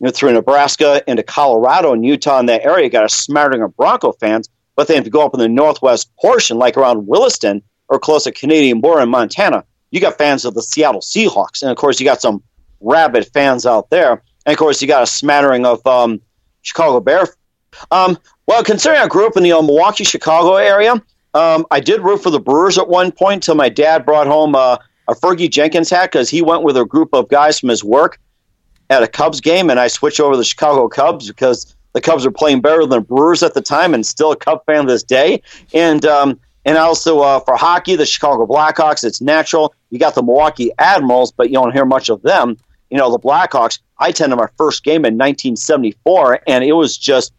know 0.01 0.11
through 0.11 0.33
Nebraska 0.33 1.03
into 1.07 1.23
Colorado 1.23 1.93
and 1.93 2.05
Utah 2.07 2.39
in 2.39 2.47
that 2.47 2.63
area. 2.65 2.85
You 2.85 2.91
got 2.91 3.05
a 3.05 3.09
smattering 3.09 3.63
of 3.63 3.77
Bronco 3.77 4.13
fans, 4.13 4.49
but 4.77 4.89
then 4.89 4.99
if 4.99 5.05
you 5.05 5.11
go 5.11 5.25
up 5.25 5.35
in 5.35 5.41
the 5.41 5.49
northwest 5.49 6.11
portion, 6.17 6.57
like 6.57 6.77
around 6.77 7.07
Williston 7.07 7.63
or 7.91 7.99
close 7.99 8.25
to 8.25 8.33
Canadian 8.33 8.81
border 8.81 9.03
in 9.03 9.11
Montana, 9.11 9.65
you 9.91 10.01
got 10.01 10.17
fans 10.17 10.45
of 10.45 10.55
the 10.55 10.63
Seattle 10.63 11.01
Seahawks, 11.01 11.61
and 11.61 11.71
of 11.71 11.77
course 11.77 12.01
you 12.01 12.07
got 12.07 12.23
some 12.23 12.43
rabid 12.81 13.27
fans 13.27 13.67
out 13.67 13.91
there, 13.91 14.23
and 14.47 14.53
of 14.53 14.59
course 14.59 14.81
you 14.81 14.89
got 14.89 15.03
a 15.03 15.07
smattering 15.07 15.67
of 15.67 15.87
um, 15.87 16.21
Chicago 16.63 17.01
Bear. 17.01 17.27
Um, 17.91 18.17
well, 18.47 18.65
considering 18.65 19.01
I 19.01 19.09
grew 19.09 19.27
up 19.27 19.37
in 19.37 19.43
the 19.43 19.53
uh, 19.53 19.61
Milwaukee, 19.61 20.05
Chicago 20.05 20.57
area, 20.57 21.03
um, 21.35 21.67
I 21.71 21.81
did 21.81 22.01
root 22.01 22.23
for 22.23 22.31
the 22.31 22.41
Brewers 22.41 22.79
at 22.79 22.89
one 22.89 23.13
point 23.13 23.35
until 23.35 23.55
my 23.55 23.69
dad 23.69 24.05
brought 24.05 24.27
home 24.27 24.55
uh, 24.55 24.79
a 25.09 25.15
Fergie 25.15 25.51
Jenkins 25.51 25.91
hat 25.91 26.11
because 26.11 26.31
he 26.31 26.43
went 26.43 26.63
with 26.63 26.77
a 26.77 26.85
group 26.85 27.11
of 27.13 27.29
guys 27.29 27.61
from 27.61 27.69
his 27.69 27.85
work 27.85 28.19
at 28.89 29.03
a 29.03 29.09
Cubs 29.09 29.41
game, 29.41 29.71
and 29.71 29.79
I 29.79 29.89
switched 29.89 30.21
over 30.21 30.33
to 30.33 30.39
the 30.39 30.45
Chicago 30.45 30.89
Cubs 30.89 31.29
because 31.29 31.77
the 31.93 32.01
Cubs 32.01 32.25
were 32.25 32.33
playing 32.33 32.61
better 32.61 32.81
than 32.81 32.91
the 32.91 33.01
Brewers 33.01 33.43
at 33.43 33.55
the 33.55 33.61
time, 33.61 33.95
and 33.95 34.07
still 34.07 34.33
a 34.33 34.37
Cub 34.37 34.65
fan 34.67 34.87
to 34.87 34.93
this 34.93 35.03
day. 35.03 35.43
And 35.75 36.05
um, 36.07 36.39
and 36.65 36.77
also 36.77 37.21
uh, 37.21 37.41
for 37.41 37.57
hockey, 37.57 37.97
the 37.97 38.07
Chicago 38.07 38.47
Blackhawks. 38.47 39.05
It's 39.05 39.21
natural. 39.21 39.75
You 39.91 39.99
got 39.99 40.15
the 40.15 40.23
Milwaukee 40.23 40.71
Admirals, 40.79 41.33
but 41.33 41.49
you 41.49 41.55
don't 41.55 41.73
hear 41.73 41.85
much 41.85 42.09
of 42.09 42.23
them. 42.23 42.57
You 42.91 42.99
know 42.99 43.11
the 43.11 43.19
Blackhawks. 43.19 43.79
I 43.99 44.09
attended 44.09 44.39
my 44.39 44.49
first 44.57 44.83
game 44.83 45.05
in 45.05 45.15
1974, 45.15 46.41
and 46.47 46.65
it 46.65 46.73
was 46.73 46.99
just 46.99 47.33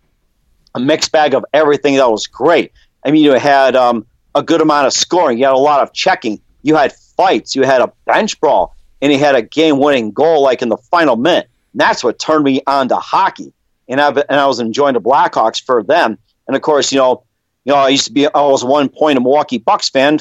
a 0.75 0.79
mixed 0.79 1.11
bag 1.11 1.33
of 1.33 1.45
everything 1.53 1.95
that 1.95 2.09
was 2.09 2.27
great. 2.27 2.71
I 3.05 3.11
mean, 3.11 3.23
you 3.23 3.33
had 3.33 3.75
um, 3.75 4.05
a 4.35 4.43
good 4.43 4.61
amount 4.61 4.87
of 4.87 4.93
scoring. 4.93 5.37
You 5.37 5.45
had 5.45 5.53
a 5.53 5.57
lot 5.57 5.81
of 5.81 5.93
checking. 5.93 6.39
You 6.61 6.75
had 6.75 6.93
fights. 6.93 7.55
You 7.55 7.63
had 7.63 7.81
a 7.81 7.91
bench 8.05 8.39
brawl, 8.39 8.75
and 9.01 9.11
he 9.11 9.17
had 9.17 9.35
a 9.35 9.41
game-winning 9.41 10.11
goal 10.11 10.41
like 10.41 10.61
in 10.61 10.69
the 10.69 10.77
final 10.77 11.15
minute. 11.15 11.49
And 11.73 11.81
that's 11.81 12.03
what 12.03 12.19
turned 12.19 12.43
me 12.43 12.61
on 12.67 12.87
to 12.89 12.95
hockey, 12.95 13.53
and 13.87 13.99
I 13.99 14.09
and 14.09 14.39
I 14.39 14.45
was 14.47 14.59
enjoying 14.59 14.93
the 14.93 15.01
Blackhawks 15.01 15.61
for 15.63 15.83
them. 15.83 16.17
And 16.47 16.55
of 16.55 16.61
course, 16.61 16.91
you 16.91 16.97
know, 16.97 17.23
you 17.65 17.73
know, 17.73 17.79
I 17.79 17.89
used 17.89 18.05
to 18.05 18.11
be 18.11 18.27
I 18.27 18.41
was 18.41 18.63
one 18.63 18.89
point 18.89 19.17
a 19.17 19.21
Milwaukee 19.21 19.57
Bucks 19.57 19.89
fan, 19.89 20.19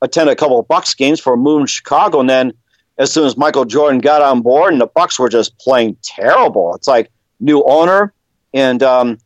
attended 0.00 0.32
a 0.32 0.36
couple 0.36 0.58
of 0.58 0.68
Bucks 0.68 0.94
games 0.94 1.20
for 1.20 1.36
moving 1.36 1.66
Chicago, 1.66 2.20
and 2.20 2.28
then 2.28 2.52
as 2.98 3.12
soon 3.12 3.26
as 3.26 3.36
Michael 3.36 3.64
Jordan 3.64 4.00
got 4.00 4.22
on 4.22 4.42
board, 4.42 4.72
and 4.72 4.80
the 4.80 4.86
Bucks 4.86 5.18
were 5.18 5.28
just 5.28 5.58
playing 5.58 5.96
terrible. 6.02 6.74
It's 6.74 6.88
like 6.88 7.10
new 7.40 7.62
owner 7.64 8.12
and 8.54 8.82
um, 8.82 9.18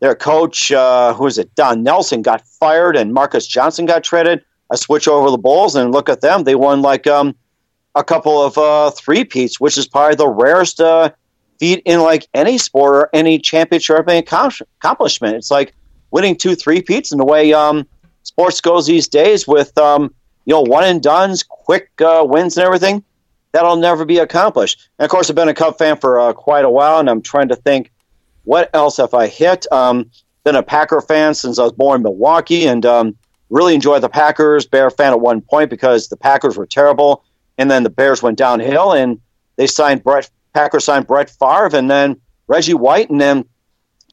their 0.00 0.14
coach, 0.14 0.72
uh, 0.72 1.14
who 1.14 1.26
is 1.26 1.38
it, 1.38 1.54
Don 1.54 1.82
Nelson, 1.82 2.22
got 2.22 2.46
fired, 2.46 2.96
and 2.96 3.12
Marques 3.12 3.46
Johnson 3.46 3.86
got 3.86 4.02
traded. 4.02 4.42
I 4.70 4.76
switch 4.76 5.06
over 5.06 5.30
the 5.30 5.38
Bulls 5.38 5.76
and 5.76 5.92
look 5.92 6.08
at 6.08 6.22
them. 6.22 6.44
They 6.44 6.54
won 6.54 6.80
like 6.80 7.06
um, 7.06 7.36
a 7.94 8.02
couple 8.02 8.42
of 8.42 8.56
uh, 8.56 8.90
three 8.90 9.24
peats, 9.24 9.60
which 9.60 9.76
is 9.76 9.86
probably 9.86 10.16
the 10.16 10.28
rarest 10.28 10.80
uh, 10.80 11.10
feat 11.58 11.82
in 11.84 12.00
like 12.00 12.26
any 12.32 12.56
sport 12.56 12.94
or 12.94 13.10
any 13.12 13.38
championship 13.38 13.96
or 13.96 14.10
any 14.10 14.18
accomplishment. 14.18 15.36
It's 15.36 15.50
like 15.50 15.74
winning 16.12 16.36
two 16.36 16.54
three 16.54 16.80
peats, 16.80 17.10
and 17.10 17.20
the 17.20 17.24
way 17.24 17.52
um, 17.52 17.86
sports 18.22 18.60
goes 18.60 18.86
these 18.86 19.08
days 19.08 19.48
with 19.48 19.76
um, 19.78 20.14
you 20.44 20.54
know 20.54 20.60
one 20.60 20.84
and 20.84 21.02
duns, 21.02 21.42
quick 21.42 21.90
uh, 22.00 22.24
wins 22.24 22.56
and 22.56 22.64
everything. 22.64 23.02
That'll 23.50 23.76
never 23.76 24.04
be 24.04 24.18
accomplished. 24.18 24.88
And 24.98 25.04
of 25.04 25.10
course, 25.10 25.28
I've 25.28 25.36
been 25.36 25.48
a 25.48 25.54
Cub 25.54 25.76
fan 25.76 25.96
for 25.96 26.20
uh, 26.20 26.32
quite 26.32 26.64
a 26.64 26.70
while, 26.70 27.00
and 27.00 27.10
I'm 27.10 27.20
trying 27.20 27.48
to 27.48 27.56
think 27.56 27.90
what 28.44 28.70
else 28.72 28.96
have 28.96 29.12
I 29.12 29.26
hit. 29.26 29.70
Um, 29.72 30.10
been 30.44 30.56
a 30.56 30.62
Packer 30.62 31.00
fan 31.00 31.34
since 31.34 31.58
I 31.58 31.64
was 31.64 31.72
born 31.72 31.96
in 31.96 32.02
Milwaukee, 32.02 32.66
and 32.66 32.86
um, 32.86 33.16
really 33.50 33.74
enjoyed 33.74 34.02
the 34.02 34.08
Packers. 34.08 34.66
Bear 34.66 34.90
fan 34.90 35.12
at 35.12 35.20
one 35.20 35.40
point 35.40 35.70
because 35.70 36.08
the 36.08 36.16
Packers 36.16 36.56
were 36.56 36.66
terrible, 36.66 37.24
and 37.58 37.70
then 37.70 37.82
the 37.82 37.90
Bears 37.90 38.22
went 38.22 38.38
downhill, 38.38 38.92
and 38.92 39.20
they 39.56 39.66
signed 39.66 40.02
Brett. 40.02 40.30
Packers 40.54 40.84
signed 40.84 41.06
Brett 41.06 41.30
Favre, 41.30 41.76
and 41.76 41.90
then 41.90 42.20
Reggie 42.46 42.74
White, 42.74 43.10
and 43.10 43.20
then 43.20 43.44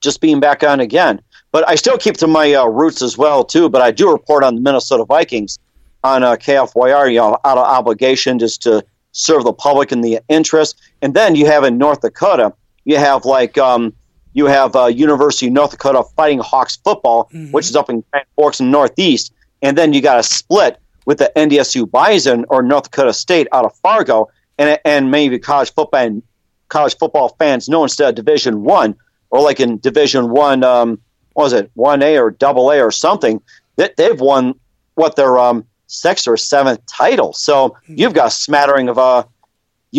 just 0.01 0.21
being 0.21 0.39
back 0.39 0.63
on 0.63 0.79
again. 0.79 1.21
But 1.51 1.67
I 1.67 1.75
still 1.75 1.97
keep 1.97 2.17
to 2.17 2.27
my 2.27 2.53
uh, 2.53 2.65
roots 2.65 3.01
as 3.01 3.17
well 3.17 3.43
too. 3.43 3.69
But 3.69 3.81
I 3.81 3.91
do 3.91 4.11
report 4.11 4.43
on 4.43 4.55
the 4.55 4.61
Minnesota 4.61 5.05
Vikings 5.05 5.57
on 6.03 6.23
uh, 6.23 6.35
KFYR, 6.35 7.11
you 7.11 7.19
know, 7.19 7.37
out 7.43 7.57
of 7.57 7.65
obligation 7.65 8.39
just 8.39 8.61
to 8.63 8.83
serve 9.11 9.43
the 9.43 9.53
public 9.53 9.91
and 9.91 10.03
the 10.03 10.19
interest. 10.29 10.79
And 11.01 11.13
then 11.13 11.35
you 11.35 11.45
have 11.47 11.63
in 11.63 11.77
North 11.77 12.01
Dakota, 12.01 12.53
you 12.85 12.97
have 12.97 13.25
like 13.25 13.57
um, 13.57 13.93
you 14.33 14.45
have 14.45 14.75
uh, 14.75 14.85
University 14.85 15.47
of 15.47 15.53
North 15.53 15.71
Dakota 15.71 16.03
Fighting 16.15 16.39
Hawks 16.39 16.77
football, 16.77 17.25
mm-hmm. 17.25 17.51
which 17.51 17.65
is 17.65 17.75
up 17.75 17.89
in 17.89 18.03
Grand 18.11 18.25
Forks 18.35 18.59
in 18.59 18.71
Northeast, 18.71 19.33
and 19.61 19.77
then 19.77 19.93
you 19.93 20.01
got 20.01 20.19
a 20.19 20.23
split 20.23 20.77
with 21.05 21.17
the 21.17 21.31
NDSU 21.35 21.89
Bison 21.89 22.45
or 22.49 22.61
North 22.61 22.83
Dakota 22.83 23.13
State 23.13 23.47
out 23.51 23.65
of 23.65 23.75
Fargo, 23.77 24.29
and 24.57 24.79
and 24.85 25.11
maybe 25.11 25.39
college 25.39 25.73
football 25.73 25.99
and 25.99 26.23
college 26.69 26.95
football 26.97 27.35
fans 27.39 27.67
know 27.67 27.83
instead 27.83 28.09
of 28.09 28.15
Division 28.15 28.63
One 28.63 28.95
or 29.31 29.41
like 29.41 29.59
in 29.59 29.79
Division 29.79 30.29
One, 30.29 30.63
um, 30.63 30.99
was 31.35 31.53
it 31.53 31.71
one 31.73 32.01
A 32.01 32.17
or 32.17 32.31
Double 32.31 32.71
A 32.71 32.81
or 32.81 32.91
something? 32.91 33.41
That 33.75 33.97
they've 33.97 34.19
won 34.19 34.55
what 34.95 35.15
their 35.15 35.37
um, 35.37 35.65
sixth 35.87 36.27
or 36.27 36.37
seventh 36.37 36.85
title. 36.85 37.33
So 37.33 37.69
mm-hmm. 37.69 37.95
you've 37.97 38.13
got 38.13 38.27
a 38.27 38.31
smattering 38.31 38.89
of 38.89 38.97
uh, 38.97 39.23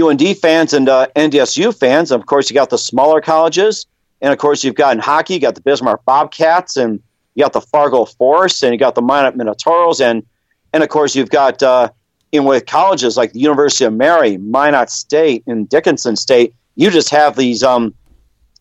UND 0.00 0.38
fans 0.38 0.72
and 0.72 0.88
uh, 0.88 1.08
NDSU 1.16 1.76
fans. 1.76 2.10
Of 2.10 2.26
course, 2.26 2.48
you 2.50 2.54
got 2.54 2.70
the 2.70 2.78
smaller 2.78 3.20
colleges, 3.20 3.86
and 4.20 4.32
of 4.32 4.38
course, 4.38 4.64
you've 4.64 4.74
got 4.74 4.92
in 4.94 4.98
hockey, 4.98 5.34
you 5.34 5.40
got 5.40 5.54
the 5.54 5.60
Bismarck 5.60 6.04
Bobcats, 6.04 6.76
and 6.76 7.00
you 7.34 7.44
got 7.44 7.52
the 7.52 7.60
Fargo 7.60 8.04
Force, 8.04 8.62
and 8.62 8.72
you 8.72 8.78
got 8.78 8.94
the 8.94 9.02
Minot 9.02 9.36
Minotauros, 9.36 10.00
and 10.00 10.24
and 10.72 10.82
of 10.82 10.88
course, 10.88 11.16
you've 11.16 11.30
got 11.30 11.62
uh, 11.62 11.90
in 12.32 12.44
with 12.44 12.66
colleges 12.66 13.16
like 13.16 13.32
the 13.32 13.40
University 13.40 13.84
of 13.84 13.92
Mary, 13.92 14.36
Minot 14.36 14.90
State, 14.90 15.42
and 15.46 15.68
Dickinson 15.68 16.16
State. 16.16 16.54
You 16.76 16.90
just 16.90 17.10
have 17.10 17.36
these 17.36 17.62
um, 17.62 17.94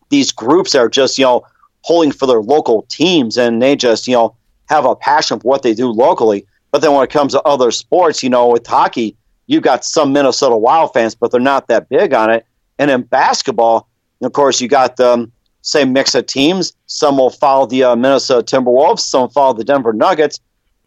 these 0.08 0.32
groups 0.32 0.72
that 0.72 0.80
are 0.80 0.88
just 0.88 1.18
you 1.18 1.24
know 1.24 1.44
holding 1.82 2.12
for 2.12 2.26
their 2.26 2.40
local 2.40 2.82
teams, 2.88 3.36
and 3.36 3.62
they 3.62 3.76
just 3.76 4.06
you 4.06 4.14
know 4.14 4.34
have 4.68 4.84
a 4.84 4.96
passion 4.96 5.40
for 5.40 5.48
what 5.48 5.62
they 5.62 5.74
do 5.74 5.88
locally. 5.88 6.46
But 6.70 6.82
then 6.82 6.92
when 6.92 7.02
it 7.02 7.10
comes 7.10 7.32
to 7.32 7.42
other 7.42 7.70
sports, 7.70 8.22
you 8.22 8.30
know, 8.30 8.48
with 8.48 8.66
hockey, 8.66 9.16
you've 9.46 9.64
got 9.64 9.84
some 9.84 10.12
Minnesota 10.12 10.56
Wild 10.56 10.92
fans, 10.94 11.14
but 11.14 11.32
they're 11.32 11.40
not 11.40 11.66
that 11.66 11.88
big 11.88 12.14
on 12.14 12.30
it. 12.30 12.46
And 12.78 12.90
in 12.90 13.02
basketball, 13.02 13.88
of 14.22 14.32
course, 14.32 14.60
you 14.60 14.68
got 14.68 14.96
the 14.96 15.10
um, 15.10 15.32
same 15.62 15.92
mix 15.92 16.14
of 16.14 16.26
teams. 16.26 16.72
Some 16.86 17.18
will 17.18 17.30
follow 17.30 17.66
the 17.66 17.84
uh, 17.84 17.96
Minnesota 17.96 18.44
Timberwolves, 18.44 19.00
some 19.00 19.28
follow 19.30 19.54
the 19.54 19.64
Denver 19.64 19.92
Nuggets. 19.92 20.40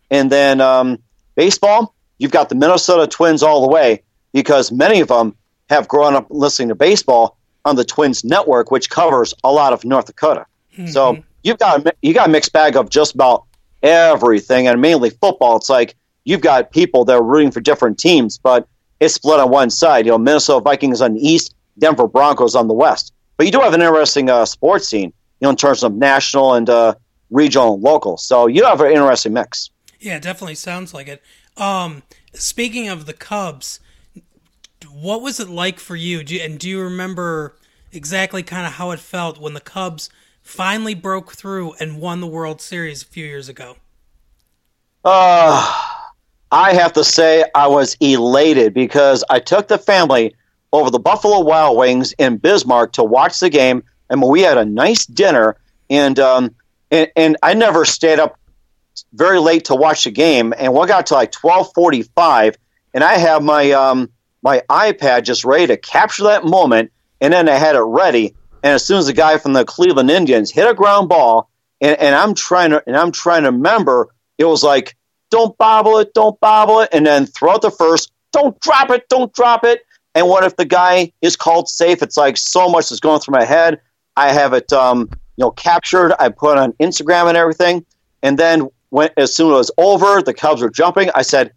And 0.09 0.31
then 0.31 0.61
um, 0.61 0.99
baseball, 1.35 1.93
you've 2.19 2.31
got 2.31 2.49
the 2.49 2.55
Minnesota 2.55 3.07
Twins 3.07 3.43
all 3.43 3.61
the 3.61 3.67
way 3.67 4.01
because 4.31 4.71
many 4.71 5.01
of 5.01 5.09
them 5.09 5.35
have 5.69 5.87
grown 5.87 6.15
up 6.15 6.27
listening 6.29 6.69
to 6.69 6.75
baseball 6.75 7.37
on 7.65 7.75
the 7.75 7.85
Twins 7.85 8.23
network, 8.23 8.71
which 8.71 8.89
covers 8.89 9.33
a 9.43 9.51
lot 9.51 9.73
of 9.73 9.83
North 9.83 10.05
Dakota. 10.05 10.45
Mm-hmm. 10.73 10.87
So 10.87 11.23
you've 11.43 11.59
got 11.59 11.85
you 12.01 12.13
got 12.13 12.27
a 12.29 12.31
mixed 12.31 12.53
bag 12.53 12.75
of 12.75 12.89
just 12.89 13.15
about 13.15 13.45
everything, 13.81 14.67
and 14.67 14.81
mainly 14.81 15.09
football. 15.09 15.57
It's 15.57 15.69
like 15.69 15.95
you've 16.23 16.41
got 16.41 16.71
people 16.71 17.05
that 17.05 17.13
are 17.13 17.23
rooting 17.23 17.51
for 17.51 17.61
different 17.61 17.97
teams, 17.97 18.37
but 18.37 18.67
it's 18.99 19.13
split 19.13 19.39
on 19.39 19.49
one 19.49 19.69
side. 19.69 20.05
You 20.05 20.13
know, 20.13 20.17
Minnesota 20.17 20.63
Vikings 20.63 21.01
on 21.01 21.13
the 21.13 21.19
east, 21.19 21.55
Denver 21.79 22.07
Broncos 22.07 22.55
on 22.55 22.67
the 22.67 22.73
west. 22.73 23.13
But 23.37 23.45
you 23.45 23.51
do 23.51 23.59
have 23.59 23.73
an 23.73 23.81
interesting 23.81 24.29
uh, 24.29 24.45
sports 24.45 24.87
scene, 24.87 25.11
you 25.39 25.45
know, 25.45 25.49
in 25.49 25.55
terms 25.55 25.83
of 25.83 25.93
national 25.93 26.53
and 26.53 26.69
uh, 26.69 26.95
regional 27.29 27.73
and 27.73 27.83
local. 27.83 28.17
So 28.17 28.47
you 28.47 28.63
have 28.65 28.79
an 28.81 28.91
interesting 28.91 29.33
mix. 29.33 29.69
Yeah, 29.99 30.19
definitely 30.19 30.55
sounds 30.55 30.93
like 30.93 31.07
it. 31.07 31.21
Um, 31.57 32.03
speaking 32.33 32.89
of 32.89 33.05
the 33.05 33.13
Cubs, 33.13 33.79
what 34.89 35.21
was 35.21 35.39
it 35.39 35.49
like 35.49 35.79
for 35.79 35.95
you? 35.95 36.23
Do 36.23 36.35
you, 36.35 36.41
and 36.41 36.59
do 36.59 36.69
you 36.69 36.81
remember 36.81 37.55
exactly 37.91 38.43
kind 38.43 38.65
of 38.65 38.73
how 38.73 38.91
it 38.91 38.99
felt 38.99 39.39
when 39.39 39.53
the 39.53 39.61
Cubs 39.61 40.09
finally 40.43 40.93
broke 40.93 41.31
through 41.31 41.73
and 41.79 41.99
won 41.99 42.21
the 42.21 42.27
World 42.27 42.61
Series 42.61 43.01
a 43.01 43.05
few 43.05 43.25
years 43.25 43.49
ago? 43.49 43.77
Uh, 45.03 45.81
I 46.51 46.73
have 46.73 46.93
to 46.93 47.03
say 47.03 47.43
I 47.55 47.67
was 47.67 47.97
elated 47.99 48.73
because 48.73 49.23
I 49.29 49.39
took 49.39 49.67
the 49.67 49.79
family 49.79 50.35
over 50.71 50.91
the 50.91 50.99
Buffalo 50.99 51.39
Wild 51.39 51.77
Wings 51.77 52.13
in 52.19 52.37
Bismarck 52.37 52.91
to 52.93 53.03
watch 53.03 53.39
the 53.39 53.49
game, 53.49 53.83
and 54.09 54.21
we 54.21 54.41
had 54.41 54.57
a 54.57 54.65
nice 54.65 55.05
dinner. 55.05 55.57
And 55.89 56.19
um, 56.19 56.53
and, 56.91 57.11
and 57.15 57.37
I 57.41 57.53
never 57.53 57.85
stayed 57.85 58.19
up 58.19 58.37
very 59.13 59.39
late 59.39 59.65
to 59.65 59.75
watch 59.75 60.03
the 60.03 60.11
game, 60.11 60.53
and 60.57 60.73
we 60.73 60.85
got 60.87 61.07
to 61.07 61.15
like 61.15 61.31
twelve 61.31 61.73
forty 61.73 62.03
five, 62.03 62.55
and 62.93 63.03
I 63.03 63.17
have 63.17 63.43
my 63.43 63.71
um, 63.71 64.09
my 64.41 64.61
iPad 64.69 65.23
just 65.23 65.43
ready 65.43 65.67
to 65.67 65.77
capture 65.77 66.23
that 66.23 66.45
moment, 66.45 66.91
and 67.21 67.33
then 67.33 67.49
I 67.49 67.55
had 67.55 67.75
it 67.75 67.81
ready. 67.81 68.35
And 68.63 68.73
as 68.73 68.85
soon 68.85 68.97
as 68.97 69.07
the 69.07 69.13
guy 69.13 69.37
from 69.37 69.53
the 69.53 69.65
Cleveland 69.65 70.09
Indians 70.09 70.49
hit 70.49 70.67
a 70.67 70.73
ground 70.73 71.09
ball, 71.09 71.49
and, 71.81 71.99
and 71.99 72.15
I'm 72.15 72.33
trying 72.33 72.71
to 72.71 72.81
and 72.87 72.95
I'm 72.95 73.11
trying 73.11 73.43
to 73.43 73.51
remember, 73.51 74.07
it 74.37 74.45
was 74.45 74.63
like, 74.63 74.95
don't 75.29 75.57
bobble 75.57 75.97
it, 75.99 76.13
don't 76.13 76.39
bobble 76.39 76.79
it, 76.79 76.89
and 76.93 77.05
then 77.05 77.25
throw 77.25 77.49
throughout 77.49 77.61
the 77.61 77.71
first, 77.71 78.11
don't 78.31 78.59
drop 78.61 78.89
it, 78.89 79.07
don't 79.09 79.33
drop 79.33 79.65
it. 79.65 79.81
And 80.15 80.27
what 80.27 80.43
if 80.43 80.55
the 80.55 80.65
guy 80.65 81.11
is 81.21 81.35
called 81.35 81.67
safe? 81.67 82.01
It's 82.01 82.17
like 82.17 82.37
so 82.37 82.69
much 82.69 82.91
is 82.91 82.99
going 82.99 83.19
through 83.19 83.33
my 83.33 83.45
head. 83.45 83.81
I 84.15 84.31
have 84.31 84.53
it, 84.53 84.71
um, 84.71 85.09
you 85.37 85.43
know, 85.43 85.51
captured. 85.51 86.13
I 86.19 86.29
put 86.29 86.57
on 86.57 86.73
Instagram 86.73 87.27
and 87.27 87.37
everything. 87.37 87.85
And 88.21 88.37
then 88.37 88.69
when 88.89 89.09
as 89.17 89.35
soon 89.35 89.51
as 89.51 89.53
it 89.53 89.57
was 89.57 89.71
over, 89.77 90.21
the 90.21 90.33
Cubs 90.33 90.61
were 90.61 90.69
jumping. 90.69 91.09
I 91.15 91.23
said, 91.23 91.51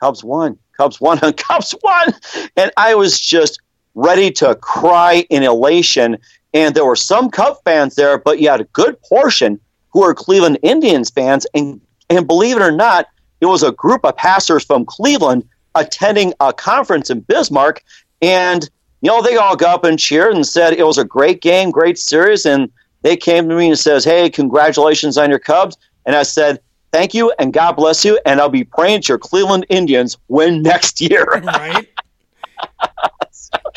"Cubs 0.00 0.24
won! 0.24 0.58
Cubs 0.76 1.00
won! 1.00 1.18
Cubs 1.36 1.74
won!" 1.82 2.12
And 2.56 2.72
I 2.76 2.94
was 2.96 3.20
just 3.20 3.60
ready 3.94 4.30
to 4.32 4.54
cry 4.56 5.24
in 5.30 5.42
elation. 5.42 6.18
And 6.54 6.74
there 6.74 6.84
were 6.84 6.96
some 6.96 7.30
Cub 7.30 7.56
fans 7.64 7.94
there, 7.94 8.18
but 8.18 8.40
you 8.40 8.48
had 8.48 8.60
a 8.60 8.64
good 8.64 9.00
portion 9.02 9.58
who 9.90 10.02
are 10.02 10.14
Cleveland 10.14 10.58
Indians 10.62 11.10
fans. 11.10 11.46
And 11.54 11.80
and 12.10 12.26
believe 12.26 12.56
it 12.56 12.62
or 12.62 12.72
not, 12.72 13.06
it 13.40 13.46
was 13.46 13.62
a 13.62 13.72
group 13.72 14.04
of 14.04 14.16
pastors 14.16 14.64
from 14.64 14.84
Cleveland 14.84 15.48
attending 15.74 16.34
a 16.40 16.52
conference 16.52 17.08
in 17.08 17.20
Bismarck, 17.20 17.82
and 18.20 18.68
you 19.00 19.10
know 19.10 19.22
they 19.22 19.36
all 19.36 19.56
got 19.56 19.76
up 19.76 19.84
and 19.84 19.98
cheered 19.98 20.34
and 20.34 20.46
said 20.46 20.74
it 20.74 20.86
was 20.86 20.98
a 20.98 21.04
great 21.04 21.40
game, 21.40 21.70
great 21.70 21.98
series, 21.98 22.44
and 22.44 22.70
they 23.02 23.16
came 23.16 23.48
to 23.48 23.56
me 23.56 23.68
and 23.68 23.78
says, 23.78 24.04
"Hey, 24.04 24.28
congratulations 24.28 25.16
on 25.16 25.30
your 25.30 25.38
Cubs," 25.38 25.76
and 26.06 26.16
I 26.16 26.22
said. 26.22 26.60
Thank 26.92 27.14
you 27.14 27.32
and 27.38 27.54
God 27.54 27.72
bless 27.72 28.04
you, 28.04 28.20
and 28.26 28.38
I'll 28.38 28.50
be 28.50 28.64
praying 28.64 28.98
that 28.98 29.08
your 29.08 29.16
Cleveland 29.16 29.64
Indians 29.70 30.18
win 30.28 30.60
next 30.62 31.00
year. 31.00 31.24
Right. 31.42 31.88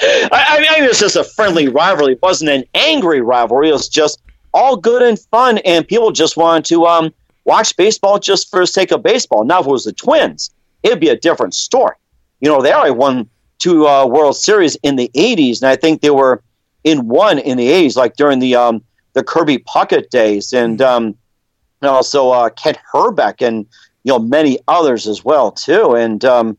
I, 0.01 0.45
I 0.49 0.59
mean, 0.59 0.83
it 0.83 0.87
was 0.87 0.99
just 0.99 1.15
a 1.15 1.23
friendly 1.23 1.67
rivalry. 1.67 2.13
It 2.13 2.21
wasn't 2.21 2.51
an 2.51 2.63
angry 2.73 3.21
rivalry. 3.21 3.69
It 3.69 3.73
was 3.73 3.89
just 3.89 4.21
all 4.53 4.77
good 4.77 5.01
and 5.01 5.19
fun, 5.19 5.57
and 5.59 5.87
people 5.87 6.11
just 6.11 6.37
wanted 6.37 6.65
to 6.65 6.85
um, 6.85 7.13
watch 7.43 7.75
baseball 7.75 8.19
just 8.19 8.49
for 8.49 8.61
the 8.61 8.67
sake 8.67 8.91
of 8.91 9.03
baseball. 9.03 9.43
Now, 9.43 9.59
if 9.59 9.67
it 9.67 9.69
was 9.69 9.83
the 9.83 9.93
Twins, 9.93 10.51
it'd 10.83 10.99
be 10.99 11.09
a 11.09 11.15
different 11.15 11.53
story. 11.53 11.95
You 12.39 12.49
know, 12.49 12.61
they 12.61 12.71
already 12.71 12.91
won 12.91 13.29
two 13.57 13.87
uh, 13.87 14.05
World 14.05 14.35
Series 14.35 14.75
in 14.77 14.95
the 14.95 15.09
'80s, 15.15 15.61
and 15.61 15.69
I 15.69 15.75
think 15.75 16.01
they 16.01 16.09
were 16.09 16.41
in 16.83 17.07
one 17.07 17.39
in 17.39 17.57
the 17.57 17.67
'80s, 17.67 17.95
like 17.95 18.15
during 18.15 18.39
the 18.39 18.55
um, 18.55 18.83
the 19.13 19.23
Kirby 19.23 19.59
Puckett 19.59 20.09
days, 20.09 20.53
and 20.53 20.81
um, 20.81 21.15
and 21.81 21.89
also 21.89 22.31
uh, 22.31 22.49
Kent 22.49 22.77
Hrbek, 22.93 23.45
and 23.45 23.65
you 24.03 24.11
know 24.11 24.19
many 24.19 24.59
others 24.67 25.07
as 25.07 25.23
well 25.23 25.51
too. 25.51 25.95
And 25.95 26.23
um, 26.25 26.57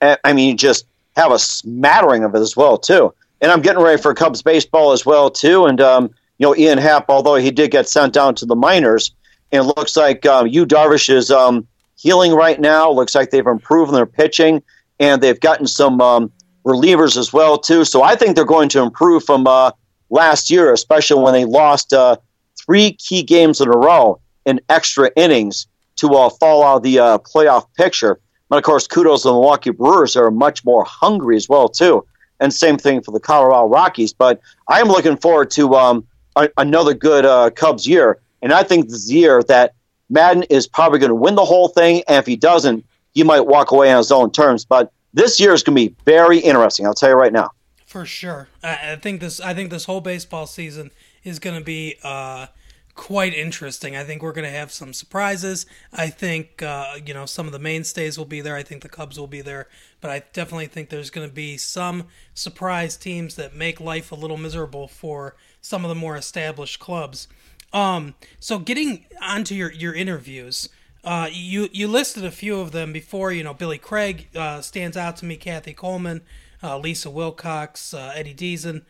I 0.00 0.32
mean, 0.32 0.56
just 0.56 0.86
have 1.16 1.32
a 1.32 1.38
smattering 1.38 2.24
of 2.24 2.34
it 2.34 2.40
as 2.40 2.56
well 2.56 2.78
too. 2.78 3.14
And 3.40 3.52
I'm 3.52 3.62
getting 3.62 3.82
ready 3.82 4.00
for 4.00 4.14
Cubs 4.14 4.42
baseball 4.42 4.92
as 4.92 5.04
well 5.04 5.30
too. 5.30 5.66
And 5.66 5.80
um, 5.80 6.10
you 6.38 6.46
know, 6.46 6.56
Ian 6.56 6.78
Happ, 6.78 7.06
although 7.08 7.36
he 7.36 7.50
did 7.50 7.70
get 7.70 7.88
sent 7.88 8.12
down 8.12 8.34
to 8.36 8.46
the 8.46 8.56
minors, 8.56 9.14
and 9.52 9.64
it 9.64 9.76
looks 9.76 9.96
like 9.96 10.26
um, 10.26 10.46
Yu 10.48 10.66
Darvish 10.66 11.08
is 11.08 11.30
um, 11.30 11.66
healing 11.96 12.32
right 12.32 12.60
now. 12.60 12.90
Looks 12.90 13.14
like 13.14 13.30
they've 13.30 13.46
improved 13.46 13.90
in 13.90 13.94
their 13.94 14.06
pitching. 14.06 14.62
and 15.00 15.22
they've 15.22 15.40
gotten 15.40 15.66
some 15.66 16.00
um, 16.00 16.32
relievers 16.64 17.16
as 17.16 17.32
well 17.32 17.58
too. 17.58 17.84
So 17.84 18.02
I 18.02 18.16
think 18.16 18.36
they're 18.36 18.44
going 18.44 18.68
to 18.70 18.82
improve 18.82 19.24
from 19.24 19.46
uh, 19.46 19.72
last 20.10 20.50
year, 20.50 20.72
especially 20.72 21.22
when 21.22 21.32
they 21.34 21.44
lost 21.44 21.92
uh, 21.92 22.16
three 22.64 22.92
key 22.92 23.22
games 23.22 23.60
in 23.60 23.68
a 23.68 23.76
row 23.76 24.20
in 24.44 24.60
extra 24.68 25.10
innings 25.16 25.66
to 25.96 26.14
uh, 26.14 26.30
fall 26.30 26.62
out 26.62 26.76
of 26.78 26.82
the 26.82 26.98
uh, 26.98 27.18
playoff 27.18 27.66
picture. 27.76 28.20
But 28.48 28.58
of 28.58 28.64
course, 28.64 28.86
kudos 28.86 29.22
to 29.22 29.28
the 29.28 29.32
Milwaukee 29.32 29.70
Brewers 29.70 30.16
are 30.16 30.30
much 30.30 30.64
more 30.64 30.84
hungry 30.84 31.36
as 31.36 31.48
well 31.48 31.68
too, 31.68 32.04
and 32.40 32.52
same 32.52 32.76
thing 32.76 33.02
for 33.02 33.10
the 33.10 33.20
Colorado 33.20 33.68
Rockies. 33.68 34.12
But 34.12 34.40
I 34.68 34.80
am 34.80 34.88
looking 34.88 35.16
forward 35.16 35.50
to 35.52 35.74
um, 35.74 36.06
a- 36.36 36.50
another 36.58 36.94
good 36.94 37.24
uh, 37.24 37.50
Cubs 37.50 37.86
year, 37.86 38.18
and 38.42 38.52
I 38.52 38.62
think 38.62 38.88
this 38.88 39.10
year 39.10 39.42
that 39.44 39.74
Maddon 40.10 40.42
is 40.44 40.66
probably 40.66 40.98
going 40.98 41.10
to 41.10 41.14
win 41.14 41.34
the 41.34 41.44
whole 41.44 41.68
thing, 41.68 42.02
and 42.06 42.18
if 42.18 42.26
he 42.26 42.36
doesn't, 42.36 42.84
he 43.12 43.22
might 43.22 43.40
walk 43.40 43.70
away 43.70 43.90
on 43.90 43.98
his 43.98 44.12
own 44.12 44.30
terms. 44.30 44.64
But 44.64 44.92
this 45.14 45.40
year 45.40 45.54
is 45.54 45.62
going 45.62 45.76
to 45.76 45.90
be 45.90 45.96
very 46.04 46.38
interesting. 46.38 46.86
I'll 46.86 46.94
tell 46.94 47.08
you 47.08 47.14
right 47.16 47.32
now. 47.32 47.50
For 47.86 48.04
sure, 48.04 48.48
I, 48.62 48.92
I 48.92 48.96
think 48.96 49.20
this. 49.20 49.40
I 49.40 49.54
think 49.54 49.70
this 49.70 49.84
whole 49.84 50.00
baseball 50.00 50.46
season 50.46 50.90
is 51.22 51.38
going 51.38 51.56
to 51.58 51.64
be 51.64 51.96
uh, 52.02 52.48
quite 52.94 53.34
interesting. 53.34 53.96
I 53.96 54.04
think 54.04 54.22
we're 54.22 54.32
going 54.32 54.50
to 54.50 54.56
have 54.56 54.70
some 54.70 54.92
surprises. 54.92 55.66
I 55.92 56.08
think 56.08 56.62
uh, 56.62 56.94
you 57.04 57.14
know 57.14 57.26
some 57.26 57.46
of 57.46 57.52
the 57.52 57.58
mainstays 57.58 58.16
will 58.16 58.24
be 58.24 58.40
there. 58.40 58.56
I 58.56 58.62
think 58.62 58.82
the 58.82 58.88
Cubs 58.88 59.18
will 59.18 59.26
be 59.26 59.40
there, 59.40 59.68
but 60.00 60.10
I 60.10 60.22
definitely 60.32 60.66
think 60.66 60.88
there's 60.88 61.10
going 61.10 61.28
to 61.28 61.34
be 61.34 61.56
some 61.56 62.06
surprise 62.34 62.96
teams 62.96 63.34
that 63.36 63.54
make 63.54 63.80
life 63.80 64.12
a 64.12 64.14
little 64.14 64.36
miserable 64.36 64.88
for 64.88 65.36
some 65.60 65.84
of 65.84 65.88
the 65.88 65.94
more 65.94 66.16
established 66.16 66.78
clubs. 66.78 67.28
Um, 67.72 68.14
so 68.38 68.58
getting 68.58 69.06
onto 69.20 69.54
your 69.54 69.72
your 69.72 69.94
interviews. 69.94 70.68
Uh, 71.02 71.28
you 71.30 71.68
you 71.70 71.86
listed 71.86 72.24
a 72.24 72.30
few 72.30 72.60
of 72.60 72.72
them 72.72 72.90
before. 72.90 73.30
You 73.30 73.44
know, 73.44 73.52
Billy 73.52 73.76
Craig 73.76 74.28
uh, 74.34 74.62
stands 74.62 74.96
out 74.96 75.18
to 75.18 75.26
me. 75.26 75.36
Kathy 75.36 75.74
Coleman, 75.74 76.22
uh, 76.62 76.78
Lisa 76.78 77.10
Wilcox, 77.10 77.92
uh, 77.92 78.12
Eddie 78.14 78.34
Deezen. 78.34 78.82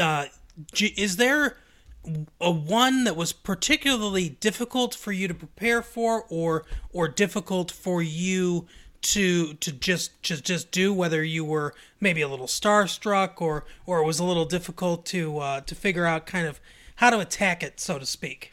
Uh, 0.00 0.26
is 0.80 1.16
there 1.16 1.58
a 2.40 2.50
one 2.50 3.04
that 3.04 3.16
was 3.16 3.32
particularly 3.32 4.28
difficult 4.28 4.94
for 4.94 5.12
you 5.12 5.28
to 5.28 5.34
prepare 5.34 5.82
for, 5.82 6.24
or 6.28 6.64
or 6.92 7.08
difficult 7.08 7.70
for 7.70 8.02
you 8.02 8.66
to 9.02 9.54
to 9.54 9.72
just 9.72 10.22
just 10.22 10.44
just 10.44 10.70
do? 10.70 10.92
Whether 10.92 11.22
you 11.22 11.44
were 11.44 11.74
maybe 12.00 12.20
a 12.20 12.28
little 12.28 12.46
starstruck, 12.46 13.40
or 13.40 13.64
or 13.86 14.00
it 14.00 14.06
was 14.06 14.18
a 14.18 14.24
little 14.24 14.46
difficult 14.46 15.06
to 15.06 15.38
uh, 15.38 15.60
to 15.62 15.74
figure 15.74 16.06
out 16.06 16.26
kind 16.26 16.46
of 16.46 16.60
how 16.96 17.10
to 17.10 17.18
attack 17.18 17.62
it, 17.62 17.80
so 17.80 17.98
to 17.98 18.06
speak. 18.06 18.52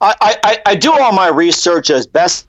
I, 0.00 0.14
I, 0.44 0.62
I 0.64 0.74
do 0.76 0.92
all 0.92 1.12
my 1.12 1.28
research 1.28 1.90
as 1.90 2.06
best 2.06 2.46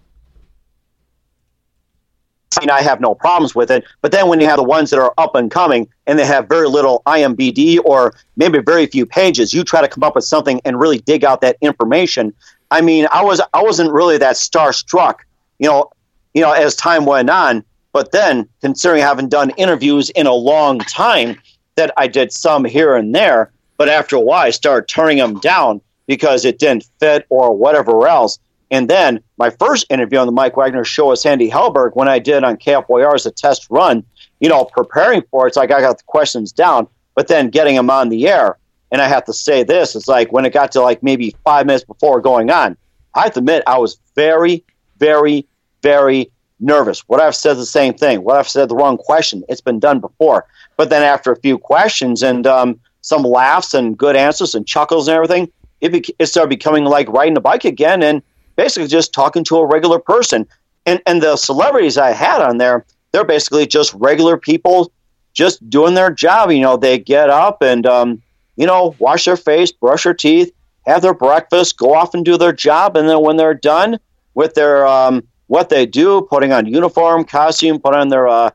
I 2.56 2.62
mean, 2.62 2.70
I 2.70 2.82
have 2.82 3.02
no 3.02 3.14
problems 3.14 3.54
with 3.54 3.70
it. 3.70 3.84
But 4.02 4.12
then 4.12 4.28
when 4.28 4.40
you 4.40 4.48
have 4.48 4.58
the 4.58 4.64
ones 4.64 4.90
that 4.90 5.00
are 5.00 5.14
up 5.18 5.36
and 5.36 5.52
coming 5.52 5.88
and 6.06 6.18
they 6.18 6.26
have 6.26 6.48
very 6.48 6.68
little 6.68 7.04
IMBD 7.06 7.80
or 7.84 8.14
maybe 8.36 8.60
very 8.60 8.88
few 8.88 9.06
pages, 9.06 9.54
you 9.54 9.64
try 9.64 9.82
to 9.82 9.88
come 9.88 10.04
up 10.04 10.16
with 10.16 10.24
something 10.24 10.62
and 10.64 10.80
really 10.80 11.00
dig 11.00 11.24
out 11.24 11.42
that 11.42 11.58
information. 11.62 12.34
I 12.72 12.82
mean, 12.82 13.08
I 13.12 13.24
was 13.24 13.42
I 13.54 13.62
wasn't 13.62 13.92
really 13.92 14.18
that 14.18 14.36
starstruck, 14.36 15.20
you 15.60 15.68
know, 15.68 15.92
you 16.34 16.42
know, 16.42 16.52
as 16.52 16.76
time 16.76 17.06
went 17.06 17.30
on. 17.30 17.64
But 17.94 18.12
then, 18.12 18.48
considering 18.62 19.02
having 19.02 19.30
done 19.30 19.50
interviews 19.52 20.10
in 20.12 20.28
a 20.28 20.34
long 20.34 20.80
time, 20.80 21.40
that 21.78 21.94
I 21.96 22.08
did 22.08 22.34
some 22.34 22.66
here 22.66 22.96
and 22.96 23.16
there. 23.16 23.52
But 23.78 23.88
after 23.88 24.16
a 24.16 24.20
while, 24.20 24.46
I 24.46 24.50
started 24.50 24.88
turning 24.88 25.18
them 25.18 25.40
down 25.40 25.80
because 26.08 26.44
it 26.44 26.60
didn't 26.60 26.90
fit 27.00 27.26
or 27.30 27.56
whatever 27.56 28.08
else. 28.08 28.40
And 28.70 28.90
then 28.90 29.22
my 29.38 29.50
first 29.50 29.86
interview 29.90 30.20
on 30.20 30.28
the 30.28 30.34
Mike 30.34 30.58
Wagner 30.58 30.84
show 30.84 31.10
with 31.10 31.20
Sandy 31.20 31.50
Helberg, 31.50 31.92
when 31.96 32.08
I 32.08 32.20
did 32.20 32.44
on 32.44 32.58
KFYR 32.58 33.16
as 33.16 33.26
a 33.26 33.32
test 33.32 33.68
run, 33.70 34.04
you 34.40 34.50
know, 34.50 34.66
preparing 34.66 35.24
for 35.32 35.46
it, 35.46 35.50
it's 35.50 35.58
like 35.58 35.72
I 35.72 35.80
got 35.80 35.98
the 35.98 36.04
questions 36.06 36.52
down, 36.52 36.88
but 37.16 37.28
then 37.28 37.50
getting 37.50 37.76
them 37.76 37.90
on 37.90 38.10
the 38.10 38.28
air. 38.28 38.58
And 38.92 39.02
I 39.02 39.08
have 39.08 39.26
to 39.26 39.34
say 39.34 39.64
this, 39.64 39.96
it's 39.96 40.08
like 40.08 40.32
when 40.32 40.46
it 40.46 40.54
got 40.54 40.72
to 40.74 40.82
like 40.82 41.04
maybe 41.04 41.36
five 41.44 41.66
minutes 41.66 41.86
before 41.86 42.22
going 42.22 42.50
on, 42.52 42.78
I 43.14 43.24
have 43.24 43.34
to 43.34 43.40
admit 43.40 43.64
I 43.68 43.78
was 43.78 44.00
very, 44.16 44.64
very, 44.98 45.46
very 45.82 46.32
nervous. 46.60 47.02
What 47.08 47.22
I've 47.22 47.36
said 47.36 47.58
the 47.58 47.66
same 47.66 47.94
thing. 47.94 48.24
What 48.24 48.38
I've 48.38 48.50
said 48.50 48.70
the 48.70 48.76
wrong 48.76 48.98
question. 48.98 49.44
It's 49.50 49.62
been 49.62 49.80
done 49.80 50.00
before. 50.00 50.46
But 50.76 50.90
then 50.90 51.04
after 51.04 51.32
a 51.32 51.38
few 51.38 51.58
questions 51.58 52.24
and 52.24 52.46
um, 52.48 52.80
some 53.02 53.24
laughs 53.24 53.74
and 53.74 53.98
good 53.98 54.16
answers 54.16 54.56
and 54.56 54.66
chuckles 54.66 55.08
and 55.08 55.16
everything, 55.16 55.52
it, 55.82 55.92
be- 55.92 56.16
it 56.20 56.28
started 56.28 56.50
becoming 56.50 56.86
like 56.86 57.08
riding 57.10 57.38
a 57.38 57.42
bike 57.42 57.66
again 57.66 58.04
and 58.04 58.22
basically 58.58 58.88
just 58.88 59.14
talking 59.14 59.46
to 59.46 59.58
a 59.58 59.66
regular 59.66 60.00
person. 60.00 60.46
And, 60.86 61.02
and 61.06 61.22
the 61.22 61.38
celebrities 61.38 61.98
I 61.98 62.12
had 62.12 62.42
on 62.42 62.58
there, 62.58 62.86
they're 63.12 63.24
basically 63.24 63.66
just 63.66 63.94
regular 63.94 64.38
people 64.38 64.92
just 65.34 65.70
doing 65.70 65.94
their 65.94 66.12
job. 66.12 66.52
You 66.52 66.62
know, 66.62 66.76
they 66.76 67.00
get 67.00 67.30
up 67.30 67.62
and, 67.62 67.86
um, 67.86 68.22
you 68.58 68.66
know, 68.66 68.96
wash 69.00 69.26
their 69.26 69.38
face, 69.38 69.72
brush 69.72 70.04
their 70.04 70.14
teeth, 70.14 70.52
have 70.86 71.02
their 71.02 71.14
breakfast, 71.14 71.78
go 71.78 71.94
off 71.94 72.14
and 72.14 72.26
do 72.26 72.38
their 72.38 72.54
job. 72.54 72.98
And 72.98 73.08
then 73.08 73.22
when 73.22 73.38
they're 73.38 73.54
done 73.54 74.00
with 74.34 74.56
their 74.56 74.86
um, 74.86 75.24
what 75.48 75.70
they 75.70 75.86
do, 75.86 76.22
putting 76.30 76.52
on 76.52 76.66
uniform, 76.66 77.24
costume, 77.24 77.80
put 77.80 77.94
on 77.94 78.10
their 78.10 78.28
uh, 78.28 78.50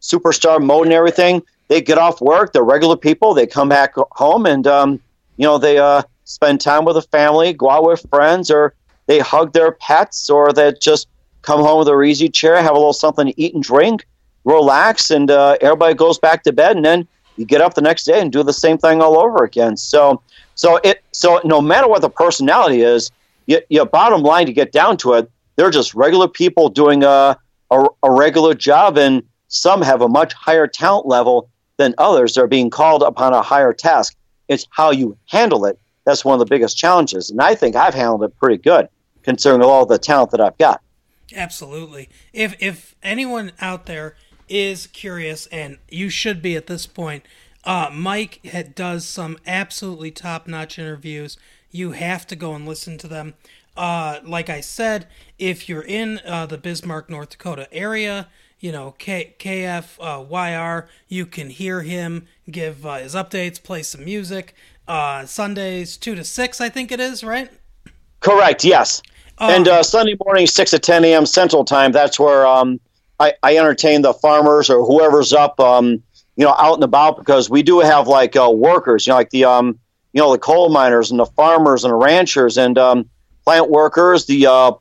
superstar 0.00 0.62
mode 0.62 0.86
and 0.86 0.94
everything, 0.94 1.42
they 1.68 1.80
get 1.80 1.98
off 1.98 2.20
work. 2.20 2.52
They're 2.52 2.62
regular 2.62 2.96
people. 2.96 3.34
They 3.34 3.46
come 3.46 3.68
back 3.68 3.94
home 4.12 4.46
and, 4.46 4.66
um, 4.66 5.00
you 5.36 5.44
know, 5.44 5.58
they 5.58 5.78
uh, 5.78 6.02
spend 6.24 6.60
time 6.60 6.84
with 6.84 6.96
the 6.96 7.02
family, 7.02 7.52
go 7.52 7.70
out 7.70 7.84
with 7.84 8.06
friends, 8.08 8.50
or 8.50 8.74
they 9.06 9.18
hug 9.18 9.52
their 9.52 9.72
pets, 9.72 10.28
or 10.28 10.52
they 10.52 10.72
just 10.80 11.08
come 11.42 11.60
home 11.60 11.78
with 11.78 11.86
their 11.86 12.02
easy 12.02 12.28
chair, 12.28 12.60
have 12.60 12.72
a 12.72 12.74
little 12.74 12.92
something 12.92 13.26
to 13.26 13.40
eat 13.40 13.54
and 13.54 13.62
drink, 13.62 14.06
relax, 14.44 15.10
and 15.10 15.30
uh, 15.30 15.56
everybody 15.60 15.94
goes 15.94 16.18
back 16.18 16.42
to 16.44 16.52
bed, 16.52 16.76
and 16.76 16.84
then 16.84 17.06
you 17.36 17.44
get 17.44 17.60
up 17.60 17.74
the 17.74 17.82
next 17.82 18.04
day 18.04 18.20
and 18.20 18.32
do 18.32 18.42
the 18.42 18.52
same 18.52 18.78
thing 18.78 19.00
all 19.00 19.18
over 19.18 19.44
again. 19.44 19.76
So, 19.76 20.22
so 20.54 20.80
it 20.82 21.02
so 21.12 21.40
no 21.44 21.60
matter 21.60 21.88
what 21.88 22.02
the 22.02 22.10
personality 22.10 22.82
is, 22.82 23.10
you, 23.46 23.60
you 23.68 23.84
bottom 23.84 24.22
line 24.22 24.46
to 24.46 24.52
get 24.52 24.72
down 24.72 24.96
to 24.98 25.14
it, 25.14 25.30
they're 25.56 25.70
just 25.70 25.94
regular 25.94 26.28
people 26.28 26.68
doing 26.68 27.04
a, 27.04 27.36
a, 27.70 27.84
a 28.02 28.10
regular 28.10 28.54
job, 28.54 28.98
and 28.98 29.22
some 29.48 29.82
have 29.82 30.02
a 30.02 30.08
much 30.08 30.32
higher 30.32 30.66
talent 30.66 31.06
level 31.06 31.48
than 31.76 31.94
others. 31.98 32.34
They're 32.34 32.46
being 32.46 32.70
called 32.70 33.02
upon 33.02 33.34
a 33.34 33.42
higher 33.42 33.72
task. 33.72 34.16
It's 34.48 34.66
how 34.70 34.90
you 34.90 35.16
handle 35.26 35.66
it 35.66 35.78
that's 36.06 36.24
one 36.24 36.34
of 36.34 36.38
the 36.38 36.46
biggest 36.46 36.78
challenges. 36.78 37.30
And 37.30 37.42
I 37.42 37.54
think 37.54 37.76
I've 37.76 37.92
handled 37.92 38.22
it 38.22 38.36
pretty 38.38 38.56
good 38.56 38.88
considering 39.26 39.62
all 39.62 39.84
the 39.84 39.98
talent 39.98 40.30
that 40.30 40.40
I've 40.40 40.56
got. 40.56 40.80
Absolutely. 41.34 42.08
If 42.32 42.54
if 42.60 42.94
anyone 43.02 43.52
out 43.60 43.86
there 43.86 44.16
is 44.48 44.86
curious, 44.86 45.46
and 45.48 45.78
you 45.90 46.08
should 46.08 46.40
be 46.40 46.56
at 46.56 46.68
this 46.68 46.86
point, 46.86 47.26
uh, 47.64 47.90
Mike 47.92 48.40
had, 48.46 48.74
does 48.74 49.04
some 49.04 49.36
absolutely 49.46 50.10
top 50.10 50.46
notch 50.46 50.78
interviews. 50.78 51.36
You 51.70 51.92
have 51.92 52.26
to 52.28 52.36
go 52.36 52.54
and 52.54 52.66
listen 52.66 52.96
to 52.98 53.08
them. 53.08 53.34
Uh, 53.76 54.20
like 54.24 54.48
I 54.48 54.60
said, 54.60 55.08
if 55.38 55.68
you're 55.68 55.82
in 55.82 56.20
uh, 56.24 56.46
the 56.46 56.56
Bismarck, 56.56 57.10
North 57.10 57.30
Dakota 57.30 57.68
area, 57.72 58.28
you 58.60 58.72
know, 58.72 58.94
K- 58.96 59.34
KFYR, 59.38 60.82
uh, 60.82 60.86
you 61.08 61.26
can 61.26 61.50
hear 61.50 61.82
him 61.82 62.26
give 62.50 62.86
uh, 62.86 62.94
his 62.94 63.14
updates, 63.14 63.62
play 63.62 63.82
some 63.82 64.04
music 64.04 64.54
uh, 64.88 65.26
Sundays 65.26 65.96
two 65.96 66.14
to 66.14 66.24
six, 66.24 66.60
I 66.60 66.68
think 66.68 66.92
it 66.92 67.00
is, 67.00 67.24
right? 67.24 67.50
Correct. 68.20 68.64
Yes. 68.64 69.02
Um, 69.38 69.50
and 69.50 69.68
uh, 69.68 69.82
Sunday 69.82 70.16
morning, 70.24 70.46
six 70.46 70.70
to 70.70 70.78
ten 70.78 71.04
a.m. 71.04 71.26
Central 71.26 71.64
Time. 71.64 71.92
That's 71.92 72.18
where 72.18 72.46
um, 72.46 72.80
I, 73.20 73.34
I 73.42 73.56
entertain 73.56 74.02
the 74.02 74.14
farmers 74.14 74.70
or 74.70 74.84
whoever's 74.84 75.32
up, 75.32 75.58
um, 75.60 76.02
you 76.36 76.44
know, 76.44 76.54
out 76.58 76.74
and 76.74 76.84
about 76.84 77.18
because 77.18 77.50
we 77.50 77.62
do 77.62 77.80
have 77.80 78.08
like 78.08 78.36
uh, 78.36 78.50
workers, 78.50 79.06
you 79.06 79.12
know, 79.12 79.16
like 79.16 79.30
the 79.30 79.44
um, 79.44 79.78
you 80.12 80.22
know, 80.22 80.32
the 80.32 80.38
coal 80.38 80.70
miners 80.70 81.10
and 81.10 81.20
the 81.20 81.26
farmers 81.26 81.84
and 81.84 81.92
the 81.92 81.96
ranchers 81.96 82.56
and 82.56 82.78
um, 82.78 83.08
plant 83.44 83.70
workers, 83.70 84.26
the 84.26 84.46
uh, 84.46 84.72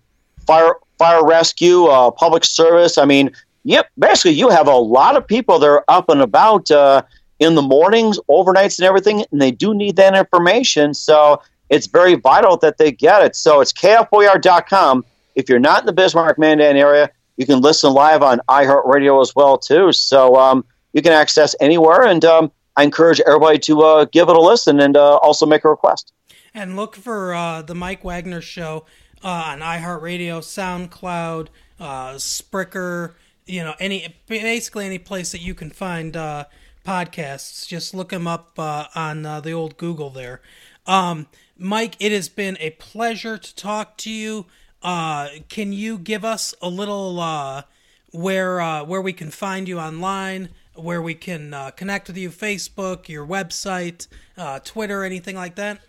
fire 0.47 0.75
fire 0.97 1.25
rescue, 1.25 1.85
uh, 1.85 2.11
public 2.11 2.45
service. 2.45 2.97
I 2.97 3.05
mean, 3.05 3.31
yep. 3.63 3.89
Basically, 3.99 4.31
you 4.31 4.49
have 4.49 4.67
a 4.67 4.75
lot 4.75 5.17
of 5.17 5.27
people 5.27 5.59
that 5.59 5.67
are 5.67 5.83
up 5.87 6.09
and 6.09 6.21
about. 6.21 6.71
Uh, 6.71 7.03
in 7.39 7.55
the 7.55 7.61
mornings, 7.61 8.17
overnights, 8.29 8.79
and 8.79 8.85
everything, 8.85 9.25
and 9.29 9.41
they 9.41 9.51
do 9.51 9.73
need 9.73 9.97
that 9.97 10.15
information. 10.15 10.93
So 10.93 11.41
it's 11.69 11.87
very 11.87 12.15
vital 12.15 12.57
that 12.57 12.77
they 12.77 12.91
get 12.91 13.23
it. 13.23 13.35
So 13.35 13.61
it's 13.61 13.73
kfyr.com. 13.73 15.05
If 15.35 15.49
you're 15.49 15.59
not 15.59 15.81
in 15.81 15.85
the 15.85 15.93
Bismarck 15.93 16.37
Mandan 16.37 16.77
area, 16.77 17.09
you 17.37 17.45
can 17.45 17.59
listen 17.59 17.91
live 17.91 18.21
on 18.21 18.39
iHeartRadio 18.47 19.21
as 19.21 19.35
well 19.35 19.57
too. 19.57 19.91
So 19.91 20.35
um, 20.35 20.65
you 20.93 21.01
can 21.01 21.11
access 21.11 21.55
anywhere, 21.59 22.03
and 22.03 22.23
um, 22.23 22.51
I 22.77 22.83
encourage 22.83 23.19
everybody 23.21 23.59
to 23.59 23.81
uh, 23.81 24.05
give 24.05 24.29
it 24.29 24.35
a 24.35 24.41
listen 24.41 24.79
and 24.79 24.95
uh, 24.95 25.17
also 25.17 25.45
make 25.45 25.63
a 25.63 25.69
request. 25.69 26.13
And 26.53 26.75
look 26.75 26.95
for 26.95 27.33
uh, 27.33 27.61
the 27.61 27.75
Mike 27.75 28.03
Wagner 28.03 28.41
Show 28.41 28.85
uh, 29.23 29.27
on 29.27 29.59
iHeartRadio, 29.59 30.39
SoundCloud, 30.39 31.47
uh, 31.79 32.13
Spreaker. 32.13 33.15
You 33.45 33.63
know, 33.63 33.75
any 33.79 34.15
basically 34.27 34.85
any 34.85 34.97
place 34.97 35.31
that 35.33 35.41
you 35.41 35.53
can 35.53 35.69
find 35.69 36.15
uh, 36.15 36.45
podcasts. 36.85 37.67
Just 37.67 37.93
look 37.93 38.09
them 38.09 38.27
up 38.27 38.53
on 38.57 39.23
the 39.23 39.51
old 39.51 39.77
Google 39.77 40.09
there. 40.09 40.41
Um, 40.87 41.27
Mike, 41.57 41.95
it 41.99 42.11
has 42.11 42.29
been 42.29 42.57
a 42.59 42.71
pleasure 42.71 43.37
to 43.37 43.55
talk 43.55 43.97
to 43.97 44.11
you. 44.11 44.45
Uh, 44.81 45.29
can 45.49 45.73
you 45.73 45.97
give 45.97 46.25
us 46.25 46.53
a 46.61 46.69
little 46.69 47.19
uh, 47.19 47.63
where 48.11 48.61
uh, 48.61 48.83
where 48.83 49.01
we 49.01 49.13
can 49.13 49.31
find 49.31 49.67
you 49.67 49.79
online, 49.79 50.49
where 50.75 51.01
we 51.01 51.15
can 51.15 51.53
uh, 51.53 51.71
connect 51.71 52.07
with 52.07 52.17
you, 52.17 52.29
Facebook, 52.29 53.07
your 53.07 53.25
website, 53.25 54.07
uh, 54.37 54.59
Twitter, 54.59 55.03
anything 55.03 55.35
like 55.35 55.55
that? 55.55 55.79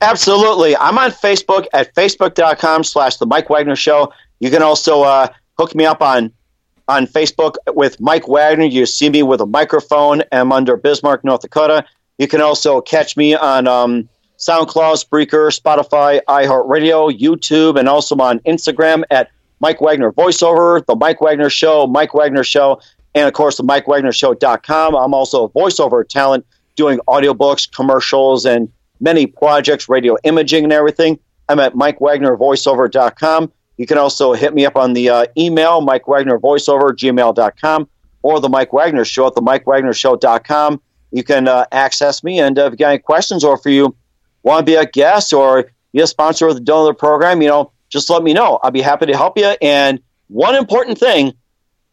Absolutely. 0.00 0.76
I'm 0.76 0.98
on 0.98 1.10
Facebook 1.10 1.66
at 1.72 1.94
facebook.com 1.94 2.84
slash 2.84 3.16
the 3.16 3.26
Mike 3.26 3.48
Wagner 3.48 3.76
Show. 3.76 4.12
You 4.40 4.50
can 4.50 4.62
also 4.62 5.02
uh, 5.02 5.28
hook 5.58 5.74
me 5.74 5.84
up 5.84 6.02
on 6.02 6.32
on 6.88 7.06
Facebook 7.06 7.56
with 7.68 8.00
Mike 8.00 8.28
Wagner. 8.28 8.64
You 8.64 8.86
see 8.86 9.08
me 9.08 9.22
with 9.22 9.40
a 9.40 9.46
microphone. 9.46 10.22
I'm 10.32 10.52
under 10.52 10.76
Bismarck, 10.76 11.24
North 11.24 11.40
Dakota. 11.40 11.84
You 12.18 12.28
can 12.28 12.40
also 12.40 12.80
catch 12.80 13.16
me 13.16 13.34
on 13.34 13.66
um, 13.66 14.08
SoundCloud, 14.42 15.04
Spreaker, 15.04 15.56
Spotify, 15.56 16.20
iHeartRadio, 16.28 17.16
YouTube, 17.16 17.78
and 17.78 17.88
also 17.88 18.16
on 18.16 18.40
Instagram 18.40 19.04
at 19.10 19.30
Mike 19.60 19.80
Wagner 19.80 20.10
Voiceover, 20.10 20.84
The 20.84 20.96
Mike 20.96 21.20
Wagner 21.20 21.48
Show, 21.48 21.86
Mike 21.86 22.12
Wagner 22.12 22.42
Show, 22.42 22.80
and 23.14 23.28
of 23.28 23.34
course, 23.34 23.56
the 23.56 23.62
MikeWagnerShow.com. 23.62 24.96
I'm 24.96 25.14
also 25.14 25.44
a 25.44 25.48
voiceover 25.50 26.06
talent 26.06 26.44
doing 26.74 26.98
audiobooks, 27.06 27.70
commercials, 27.70 28.44
and 28.44 28.68
many 29.00 29.26
projects, 29.26 29.88
radio 29.88 30.16
imaging, 30.24 30.64
and 30.64 30.72
everything. 30.72 31.20
I'm 31.48 31.60
at 31.60 31.74
MikeWagnerVoiceover.com. 31.74 33.52
You 33.76 33.86
can 33.86 33.98
also 33.98 34.32
hit 34.32 34.54
me 34.54 34.66
up 34.66 34.76
on 34.76 34.92
the 34.94 35.08
uh, 35.08 35.26
email, 35.38 35.82
MikeWagnerVoiceover, 35.82 36.96
gmail.com, 36.96 37.88
or 38.22 38.40
the 38.40 38.48
Mike 38.48 38.72
Wagner 38.72 39.04
Show 39.04 39.28
at 39.28 39.34
the 39.34 39.42
MikeWagnerShow.com. 39.42 40.80
You 41.12 41.22
can 41.22 41.46
uh, 41.46 41.66
access 41.70 42.24
me, 42.24 42.40
and 42.40 42.58
uh, 42.58 42.64
if 42.66 42.72
you 42.72 42.78
got 42.78 42.88
any 42.88 42.98
questions 42.98 43.44
or 43.44 43.56
for 43.58 43.68
you 43.70 43.94
want 44.42 44.66
to 44.66 44.70
be 44.70 44.76
a 44.76 44.86
guest 44.86 45.32
or 45.32 45.70
be 45.92 46.00
a 46.00 46.06
sponsor 46.06 46.48
of 46.48 46.54
the 46.54 46.60
donor 46.60 46.94
program, 46.94 47.42
you 47.42 47.48
know, 47.48 47.72
just 47.88 48.08
let 48.10 48.22
me 48.22 48.32
know. 48.32 48.58
I'll 48.62 48.70
be 48.70 48.80
happy 48.80 49.06
to 49.06 49.16
help 49.16 49.36
you. 49.36 49.54
And 49.60 50.00
one 50.28 50.54
important 50.54 50.98
thing, 50.98 51.34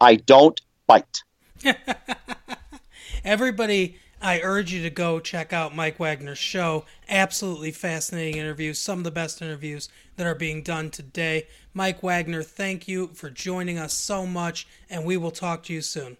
I 0.00 0.16
don't 0.16 0.58
bite. 0.86 1.22
Everybody, 3.24 3.98
I 4.22 4.40
urge 4.40 4.72
you 4.72 4.82
to 4.82 4.90
go 4.90 5.20
check 5.20 5.52
out 5.52 5.76
Mike 5.76 5.98
Wagner's 5.98 6.38
show. 6.38 6.84
Absolutely 7.08 7.70
fascinating 7.70 8.40
interviews, 8.40 8.78
some 8.78 8.98
of 8.98 9.04
the 9.04 9.10
best 9.10 9.42
interviews 9.42 9.88
that 10.16 10.26
are 10.26 10.34
being 10.34 10.62
done 10.62 10.90
today. 10.90 11.46
Mike 11.74 12.02
Wagner, 12.02 12.42
thank 12.42 12.88
you 12.88 13.08
for 13.08 13.30
joining 13.30 13.78
us 13.78 13.92
so 13.92 14.26
much, 14.26 14.66
and 14.88 15.04
we 15.04 15.16
will 15.16 15.30
talk 15.30 15.62
to 15.64 15.72
you 15.72 15.82
soon. 15.82 16.16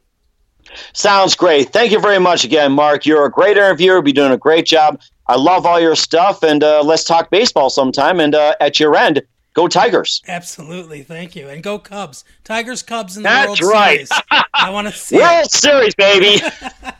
Sounds 0.92 1.34
great. 1.34 1.72
Thank 1.72 1.92
you 1.92 2.00
very 2.00 2.18
much 2.18 2.44
again, 2.44 2.72
Mark. 2.72 3.06
You're 3.06 3.24
a 3.24 3.30
great 3.30 3.56
interviewer. 3.56 4.02
You're 4.04 4.12
doing 4.12 4.32
a 4.32 4.38
great 4.38 4.66
job. 4.66 5.00
I 5.30 5.36
love 5.36 5.64
all 5.64 5.78
your 5.78 5.94
stuff, 5.94 6.42
and 6.42 6.64
uh, 6.64 6.82
let's 6.82 7.04
talk 7.04 7.30
baseball 7.30 7.70
sometime. 7.70 8.18
And 8.18 8.34
uh, 8.34 8.56
at 8.60 8.80
your 8.80 8.96
end, 8.96 9.22
go 9.54 9.68
Tigers. 9.68 10.22
Absolutely. 10.26 11.04
Thank 11.04 11.36
you. 11.36 11.48
And 11.48 11.62
go 11.62 11.78
Cubs. 11.78 12.24
Tigers, 12.42 12.82
Cubs 12.82 13.16
in 13.16 13.22
the 13.22 13.28
That's 13.28 13.60
World 13.60 13.72
right. 13.72 14.08
Series. 14.08 14.22
I 14.54 14.70
want 14.70 14.88
to 14.88 14.92
see 14.92 15.18
World 15.18 15.44
it. 15.44 15.52
Series, 15.52 15.94
baby. 15.94 16.42